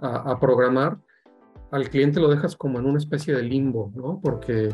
a, 0.00 0.38
programar, 0.38 0.98
al 1.70 1.88
cliente 1.90 2.20
lo 2.20 2.28
dejas 2.28 2.56
como 2.56 2.78
en 2.78 2.86
una 2.86 2.98
especie 2.98 3.34
de 3.34 3.42
limbo, 3.42 3.92
¿no? 3.94 4.20
Porque 4.22 4.68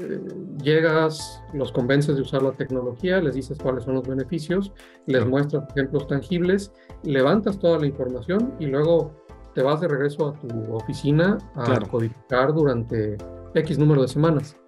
eh, 0.00 0.20
llegas, 0.62 1.42
los 1.52 1.72
convences 1.72 2.16
de 2.16 2.22
usar 2.22 2.42
la 2.42 2.52
tecnología, 2.52 3.20
les 3.20 3.34
dices 3.34 3.58
cuáles 3.60 3.84
son 3.84 3.94
los 3.94 4.06
beneficios, 4.06 4.72
les 5.06 5.26
muestras 5.26 5.64
ejemplos 5.70 6.06
tangibles, 6.06 6.72
levantas 7.02 7.58
toda 7.58 7.78
la 7.78 7.86
información 7.86 8.54
y 8.58 8.66
luego 8.66 9.12
te 9.54 9.62
vas 9.62 9.80
de 9.80 9.88
regreso 9.88 10.28
a 10.28 10.32
tu 10.34 10.74
oficina 10.74 11.38
a 11.56 11.80
codificar 11.80 12.54
durante 12.54 13.16
X 13.54 13.78
número 13.78 14.02
de 14.02 14.08
semanas. 14.08 14.59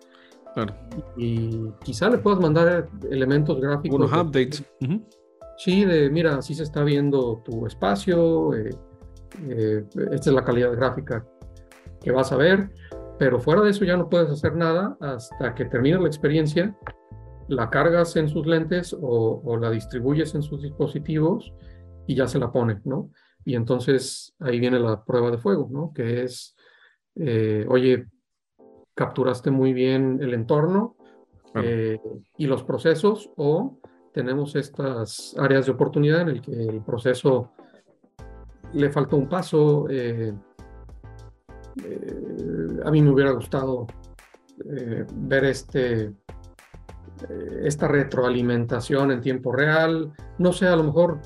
Y 1.16 1.70
quizá 1.82 2.10
le 2.10 2.18
puedas 2.18 2.40
mandar 2.40 2.88
elementos 3.10 3.60
gráficos. 3.60 3.96
Unos 3.96 4.12
updates. 4.12 4.64
Sí, 5.58 5.84
de 5.84 6.10
mira, 6.10 6.36
así 6.36 6.54
se 6.54 6.62
está 6.62 6.82
viendo 6.82 7.42
tu 7.44 7.66
espacio, 7.66 8.54
eh, 8.54 8.70
eh, 9.48 9.84
esta 10.10 10.30
es 10.30 10.34
la 10.34 10.44
calidad 10.44 10.72
gráfica 10.72 11.24
que 12.00 12.10
vas 12.10 12.32
a 12.32 12.36
ver, 12.36 12.70
pero 13.18 13.38
fuera 13.38 13.62
de 13.62 13.70
eso 13.70 13.84
ya 13.84 13.96
no 13.96 14.08
puedes 14.08 14.30
hacer 14.30 14.56
nada 14.56 14.96
hasta 15.00 15.54
que 15.54 15.66
termine 15.66 16.00
la 16.00 16.08
experiencia, 16.08 16.76
la 17.48 17.70
cargas 17.70 18.16
en 18.16 18.28
sus 18.28 18.46
lentes 18.46 18.96
o, 19.00 19.56
la 19.60 19.70
distribuyes 19.70 20.34
en 20.34 20.42
sus 20.42 20.62
dispositivos 20.62 21.52
y 22.06 22.16
ya 22.16 22.26
se 22.26 22.38
la 22.38 22.50
pone, 22.50 22.80
¿no? 22.84 23.10
Y 23.44 23.54
entonces 23.54 24.34
ahí 24.40 24.58
viene 24.58 24.78
la 24.80 25.04
prueba 25.04 25.30
de 25.30 25.38
fuego, 25.38 25.68
¿no? 25.70 25.92
Que 25.94 26.24
es, 26.24 26.56
eh, 27.16 27.66
oye, 27.68 28.06
capturaste 28.94 29.50
muy 29.50 29.72
bien 29.72 30.18
el 30.20 30.34
entorno 30.34 30.96
eh, 31.54 32.00
y 32.36 32.46
los 32.46 32.62
procesos 32.62 33.30
o 33.36 33.78
tenemos 34.12 34.56
estas 34.56 35.34
áreas 35.38 35.66
de 35.66 35.72
oportunidad 35.72 36.22
en 36.22 36.28
el 36.28 36.40
que 36.40 36.52
el 36.52 36.82
proceso 36.82 37.50
le 38.74 38.90
faltó 38.90 39.16
un 39.16 39.28
paso. 39.28 39.86
Eh, 39.88 40.34
eh, 41.84 42.80
a 42.84 42.90
mí 42.90 43.02
me 43.02 43.10
hubiera 43.10 43.32
gustado 43.32 43.86
ver 45.14 45.44
este, 45.44 46.12
esta 47.62 47.88
retroalimentación 47.88 49.12
en 49.12 49.20
tiempo 49.20 49.52
real. 49.52 50.12
No 50.38 50.52
sé, 50.52 50.66
a 50.66 50.76
lo 50.76 50.84
mejor 50.84 51.20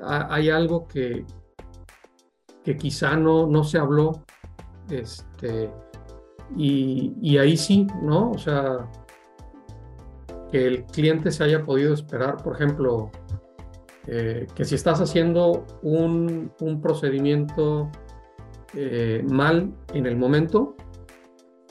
hay 0.00 0.48
algo 0.48 0.86
que, 0.86 1.24
que 2.62 2.76
quizá 2.76 3.16
no, 3.16 3.46
no 3.46 3.64
se 3.64 3.78
habló. 3.78 4.24
Este, 4.88 5.70
y, 6.56 7.36
ahí 7.38 7.56
sí, 7.56 7.86
¿no? 8.02 8.30
O 8.30 8.38
sea, 8.38 8.88
que 10.50 10.66
el 10.66 10.84
cliente 10.84 11.30
se 11.30 11.44
haya 11.44 11.64
podido 11.64 11.94
esperar, 11.94 12.42
por 12.42 12.54
ejemplo, 12.54 13.10
eh, 14.06 14.46
que 14.54 14.64
si 14.64 14.74
estás 14.74 15.00
haciendo 15.00 15.64
un, 15.82 16.52
procedimiento 16.82 17.90
eh, 18.74 19.24
mal 19.30 19.72
en 19.94 20.06
el 20.06 20.16
momento, 20.16 20.76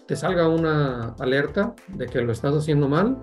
te 0.07 0.15
salga 0.15 0.47
una 0.47 1.15
alerta 1.19 1.75
de 1.87 2.07
que 2.07 2.21
lo 2.21 2.31
estás 2.31 2.55
haciendo 2.55 2.89
mal 2.89 3.17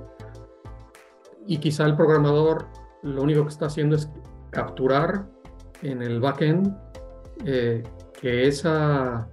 y 1.47 1.59
quizá 1.59 1.87
el 1.87 1.97
programador 1.97 2.67
lo 3.03 3.23
único 3.23 3.43
que 3.43 3.49
está 3.49 3.67
haciendo 3.67 3.97
es 3.97 4.09
capturar 4.51 5.27
en 5.83 6.03
el 6.03 6.21
backend 6.21 6.77
eh, 7.45 7.83
que 8.21 8.47
esa 8.47 9.29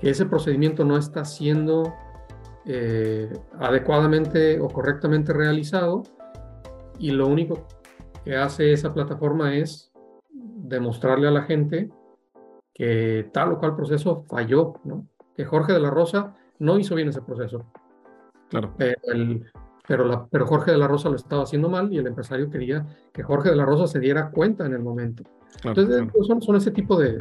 que 0.00 0.10
ese 0.10 0.26
procedimiento 0.26 0.84
no 0.84 0.96
está 0.96 1.24
siendo 1.24 1.94
eh, 2.66 3.32
adecuadamente 3.58 4.60
o 4.60 4.68
correctamente 4.68 5.32
realizado 5.32 6.02
y 6.98 7.10
lo 7.10 7.26
único 7.26 7.66
que 8.24 8.36
hace 8.36 8.72
esa 8.72 8.92
plataforma 8.92 9.54
es 9.54 9.92
demostrarle 10.30 11.28
a 11.28 11.30
la 11.30 11.42
gente 11.42 11.90
que 12.74 13.28
tal 13.32 13.52
o 13.52 13.58
cual 13.58 13.74
proceso 13.74 14.24
falló, 14.28 14.74
¿no? 14.84 15.06
que 15.34 15.44
Jorge 15.44 15.72
de 15.72 15.80
la 15.80 15.90
Rosa 15.90 16.34
no 16.58 16.78
hizo 16.78 16.94
bien 16.94 17.08
ese 17.08 17.22
proceso. 17.22 17.64
Claro. 18.50 18.74
Pero, 19.86 20.04
la, 20.04 20.26
pero 20.26 20.46
Jorge 20.46 20.72
de 20.72 20.78
la 20.78 20.88
Rosa 20.88 21.08
lo 21.08 21.16
estaba 21.16 21.44
haciendo 21.44 21.68
mal 21.68 21.92
y 21.92 21.98
el 21.98 22.06
empresario 22.06 22.50
quería 22.50 22.86
que 23.12 23.22
Jorge 23.22 23.50
de 23.50 23.56
la 23.56 23.64
Rosa 23.64 23.86
se 23.86 24.00
diera 24.00 24.30
cuenta 24.30 24.66
en 24.66 24.74
el 24.74 24.80
momento. 24.80 25.22
Entonces, 25.64 26.04
Son, 26.44 26.56
ese 26.56 26.70
tipo 26.70 26.98
de... 26.98 27.18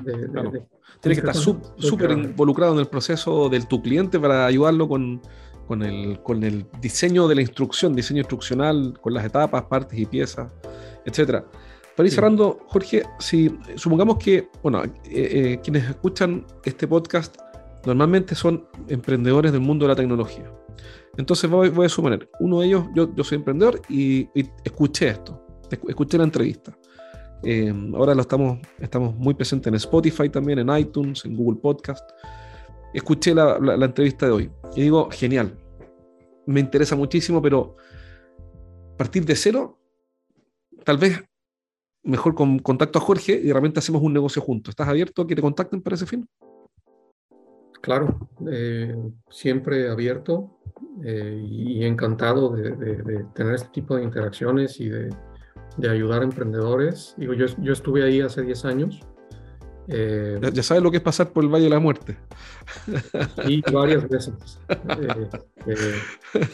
Tienes 1.02 1.22
que 1.22 1.28
estar 1.28 1.36
súper 1.36 2.12
involucrado 2.12 2.74
en 2.74 2.80
el 2.80 2.88
proceso 2.88 3.50
de 3.50 3.62
tu 3.62 3.82
cliente 3.82 4.20
para 4.20 4.46
ayudarlo 4.46 4.88
con, 4.88 5.22
con, 5.68 5.84
el, 5.84 6.20
con 6.24 6.44
el 6.44 6.66
diseño 6.82 7.28
de 7.28 7.36
la 7.36 7.42
instrucción, 7.42 7.96
diseño 7.96 8.20
instruccional, 8.20 8.98
con 9.02 9.14
las 9.14 9.26
etapas, 9.26 9.64
partes 9.64 9.98
y 9.98 10.06
piezas, 10.06 10.52
etcétera. 11.06 11.46
Para 11.96 12.08
ir 12.08 12.14
cerrando, 12.14 12.60
Jorge, 12.68 13.04
si 13.18 13.58
supongamos 13.76 14.18
que, 14.18 14.50
bueno, 14.62 14.84
eh, 14.84 14.92
eh, 15.06 15.60
quienes 15.64 15.90
escuchan 15.90 16.46
este 16.64 16.88
podcast 16.88 17.38
normalmente 17.86 18.36
son 18.36 18.68
emprendedores 18.88 19.52
del 19.52 19.62
mundo 19.62 19.86
de 19.86 19.90
la 19.90 19.96
tecnología. 19.96 20.52
Entonces 21.18 21.50
voy, 21.50 21.70
voy 21.70 21.88
a 21.88 21.90
suponer, 21.90 22.30
uno 22.40 22.60
de 22.60 22.68
ellos, 22.68 22.86
yo, 22.94 23.14
yo 23.16 23.24
soy 23.24 23.38
emprendedor 23.38 23.82
y, 23.90 24.30
y 24.40 24.48
escuché 24.64 25.10
esto, 25.10 25.44
escuché 25.88 26.20
la 26.20 26.26
entrevista. 26.26 26.78
Eh, 27.44 27.74
ahora 27.94 28.16
lo 28.16 28.22
estamos, 28.22 28.60
estamos 28.80 29.16
muy 29.16 29.34
presentes 29.34 29.68
en 29.68 29.76
Spotify 29.76 30.30
también, 30.30 30.60
en 30.60 30.78
iTunes, 30.78 31.26
en 31.26 31.36
Google 31.36 31.60
Podcast. 31.60 32.10
Escuché 32.94 33.34
la, 33.36 33.58
entrevista 33.84 34.26
de 34.26 34.32
hoy 34.32 34.52
y 34.76 34.82
digo, 34.82 35.10
genial, 35.12 35.56
me 36.46 36.60
interesa 36.60 36.96
muchísimo, 36.96 37.42
pero 37.42 37.76
partir 38.98 39.26
de 39.26 39.36
cero, 39.36 39.80
tal 40.84 40.98
vez 40.98 41.24
mejor 42.04 42.34
con 42.34 42.60
contacto 42.60 43.00
a 43.00 43.02
Jorge 43.02 43.34
y 43.34 43.52
realmente 43.52 43.80
hacemos 43.80 44.02
un 44.02 44.14
negocio 44.14 44.42
juntos. 44.42 44.72
¿Estás 44.72 44.88
abierto 44.88 45.22
a 45.22 45.28
que 45.28 45.36
te 45.36 45.42
contacten 45.42 45.82
para 45.82 45.96
ese 45.96 46.06
fin? 46.06 46.28
Claro, 47.82 48.30
eh, 48.50 48.96
siempre 49.30 49.90
abierto 49.90 50.58
eh, 51.04 51.42
y 51.48 51.86
encantado 51.86 52.50
de, 52.50 53.26
tener 53.34 53.56
este 53.56 53.70
tipo 53.70 53.96
de 53.96 54.04
interacciones 54.04 54.80
y 54.80 54.90
de, 54.90 55.10
de 55.78 55.90
ayudar 55.90 56.22
a 56.22 56.26
emprendedores. 56.26 57.14
Digo, 57.18 57.34
yo, 57.34 57.46
yo 57.60 57.74
estuve 57.74 58.04
ahí 58.04 58.22
hace 58.22 58.42
10 58.42 58.66
años. 58.66 59.00
Eh, 59.90 60.40
ya, 60.54 60.64
sabes 60.64 60.84
lo 60.84 60.92
que 60.92 60.98
es 60.98 61.04
pasar 61.04 61.32
por 61.32 61.44
el 61.44 61.50
Valle 61.50 61.66
de 61.66 61.70
la 61.70 61.80
Muerte. 61.80 62.18
Y 63.48 63.62
varias 63.72 64.08
veces. 64.10 64.60
Eh, 64.70 65.30
eh, 65.68 65.96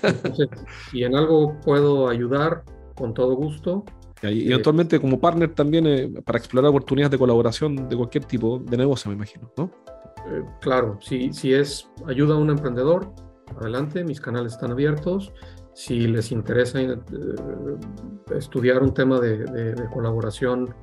entonces, 0.02 0.50
si 0.92 1.04
en 1.04 1.16
algo 1.16 1.60
puedo 1.62 2.10
ayudar, 2.10 2.64
con 2.96 3.14
todo 3.14 3.36
gusto. 3.36 3.86
Y, 4.22 4.52
eventualmente 4.52 5.00
como 5.00 5.20
partner 5.20 5.54
también 5.54 6.22
para 6.24 6.38
explorar 6.38 6.70
oportunidades 6.70 7.12
de 7.12 7.18
colaboración 7.18 7.90
de 7.90 7.96
cualquier 7.96 8.26
tipo 8.26 8.60
de 8.60 8.78
negocio, 8.78 9.10
me 9.10 9.16
imagino, 9.16 9.52
¿no? 9.58 9.72
claro, 10.62 10.98
si, 11.02 11.34
si 11.34 11.54
es 11.54 11.90
ayuda 12.08 12.36
a 12.36 12.38
un 12.38 12.50
emprendedor, 12.50 13.14
adelante, 13.60 14.06
mis 14.06 14.22
canales 14.22 14.54
están 14.54 14.72
abiertos 14.72 15.34
si 15.74 16.08
les 16.08 16.32
interesa 16.32 16.80
eh, 16.82 16.96
estudiar 18.36 18.82
un 18.82 18.94
tema 18.94 19.20
de, 19.20 19.76
colaboración 19.92 20.74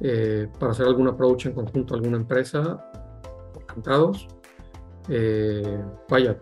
eh, 0.00 0.48
para 0.58 0.72
hacer 0.72 0.86
algún 0.86 1.08
approach 1.08 1.46
en 1.46 1.52
conjunto 1.52 1.94
a 1.94 1.98
alguna 1.98 2.16
empresa, 2.16 2.82
encantados. 3.60 4.26
Eh, 5.08 5.82
vaya, 6.08 6.38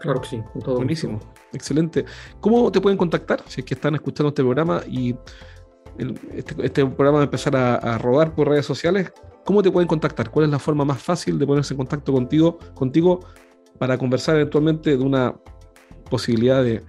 claro 0.00 0.20
que 0.20 0.28
sí, 0.28 0.42
con 0.52 0.62
todo 0.62 0.76
Buenísimo, 0.76 1.20
excelente. 1.52 2.04
¿Cómo 2.40 2.70
te 2.70 2.80
pueden 2.80 2.98
contactar 2.98 3.42
si 3.46 3.60
es 3.60 3.66
que 3.66 3.74
están 3.74 3.94
escuchando 3.94 4.28
este 4.28 4.42
programa 4.42 4.82
y 4.86 5.16
este, 6.36 6.66
este, 6.66 6.86
programa 6.86 7.18
va 7.18 7.20
a 7.20 7.24
empezar 7.24 7.56
a, 7.56 7.76
a 7.76 7.98
rodar 7.98 8.34
por 8.34 8.48
redes 8.48 8.66
sociales? 8.66 9.12
¿Cómo 9.44 9.62
te 9.62 9.70
pueden 9.70 9.88
contactar? 9.88 10.30
¿Cuál 10.30 10.46
es 10.46 10.50
la 10.50 10.58
forma 10.58 10.84
más 10.84 11.02
fácil 11.02 11.38
de 11.38 11.46
ponerse 11.46 11.74
en 11.74 11.78
contacto 11.78 12.12
contigo, 12.12 12.58
contigo 12.74 13.20
para 13.78 13.98
conversar 13.98 14.36
eventualmente 14.36 14.96
de 14.96 15.02
una 15.02 15.34
posibilidad 16.12 16.62
de, 16.62 16.84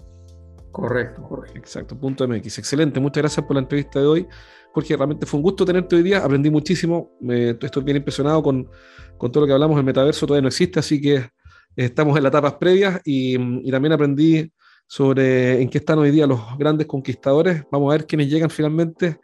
Correcto, 0.74 1.22
Jorge. 1.22 1.56
Exacto, 1.56 1.96
punto 1.96 2.26
MX. 2.26 2.58
Excelente, 2.58 2.98
muchas 2.98 3.22
gracias 3.22 3.46
por 3.46 3.54
la 3.54 3.62
entrevista 3.62 4.00
de 4.00 4.06
hoy. 4.06 4.26
Jorge, 4.72 4.96
realmente 4.96 5.24
fue 5.24 5.38
un 5.38 5.44
gusto 5.44 5.64
tenerte 5.64 5.94
hoy 5.94 6.02
día, 6.02 6.18
aprendí 6.18 6.50
muchísimo, 6.50 7.12
estoy 7.60 7.84
bien 7.84 7.98
impresionado 7.98 8.42
con, 8.42 8.68
con, 9.16 9.30
todo 9.30 9.42
lo 9.42 9.46
que 9.46 9.52
hablamos, 9.52 9.78
el 9.78 9.84
metaverso 9.84 10.26
todavía 10.26 10.42
no 10.42 10.48
existe, 10.48 10.80
así 10.80 11.00
que 11.00 11.28
estamos 11.76 12.16
en 12.16 12.24
las 12.24 12.30
etapas 12.30 12.54
previas 12.54 13.00
y, 13.04 13.36
y, 13.36 13.70
también 13.70 13.92
aprendí 13.92 14.50
sobre 14.88 15.62
en 15.62 15.68
qué 15.68 15.78
están 15.78 16.00
hoy 16.00 16.10
día 16.10 16.26
los 16.26 16.40
grandes 16.58 16.88
conquistadores. 16.88 17.62
Vamos 17.70 17.92
a 17.92 17.96
ver 17.96 18.06
quiénes 18.08 18.28
llegan 18.28 18.50
finalmente 18.50 19.20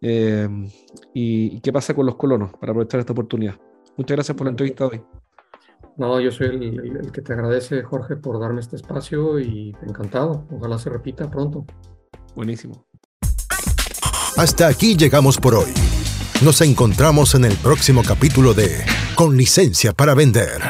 eh, 0.00 0.48
y, 1.12 1.56
y, 1.56 1.60
qué 1.60 1.72
pasa 1.72 1.94
con 1.94 2.06
los 2.06 2.14
colonos 2.14 2.52
para 2.52 2.70
aprovechar 2.70 3.00
esta 3.00 3.12
oportunidad. 3.12 3.56
Muchas 3.96 4.14
gracias 4.14 4.36
por 4.36 4.46
la 4.46 4.50
entrevista 4.50 4.84
de 4.84 4.90
hoy. 4.90 5.21
No, 5.96 6.20
yo 6.20 6.30
soy 6.30 6.46
el, 6.46 7.12
que 7.12 7.20
te 7.20 7.32
agradece, 7.32 7.82
Jorge, 7.82 8.16
por 8.16 8.40
darme 8.40 8.60
este 8.60 8.76
espacio 8.76 9.38
y 9.38 9.76
encantado. 9.86 10.46
Ojalá 10.50 10.78
se 10.78 10.90
repita 10.90 11.30
pronto. 11.30 11.66
Buenísimo. 12.34 12.86
Hasta 14.36 14.66
aquí 14.68 14.96
llegamos 14.96 15.38
por 15.38 15.54
hoy. 15.54 15.72
Nos 16.42 16.60
encontramos 16.62 17.34
en 17.34 17.44
el 17.44 17.54
próximo 17.56 18.02
capítulo 18.06 18.54
de 18.54 18.84
Con 19.14 19.36
licencia 19.36 19.92
para 19.92 20.14
vender. 20.14 20.60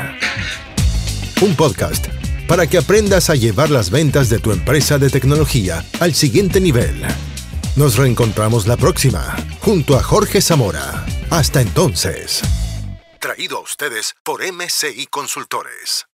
Un 1.41 1.55
podcast 1.55 2.09
para 2.49 2.67
que 2.67 2.79
aprendas 2.79 3.31
a 3.31 3.35
llevar 3.35 3.71
las 3.71 3.91
ventas 3.91 4.29
de 4.29 4.39
tu 4.39 4.51
empresa 4.51 4.99
de 4.99 5.09
tecnología 5.09 5.85
al 6.01 6.13
siguiente 6.13 6.61
nivel. 6.61 7.01
Nos 7.77 7.97
reencontramos 7.97 8.67
la 8.67 8.77
próxima, 8.77 9.37
junto 9.61 9.97
a 9.97 10.03
Jorge 10.03 10.43
Zamora. 10.43 11.07
Hasta 11.31 11.63
entonces 11.63 12.43
traído 13.23 13.57
a 13.57 13.61
ustedes 13.61 14.15
por 14.25 14.43
MCI 14.43 15.07
Consultores. 15.07 16.12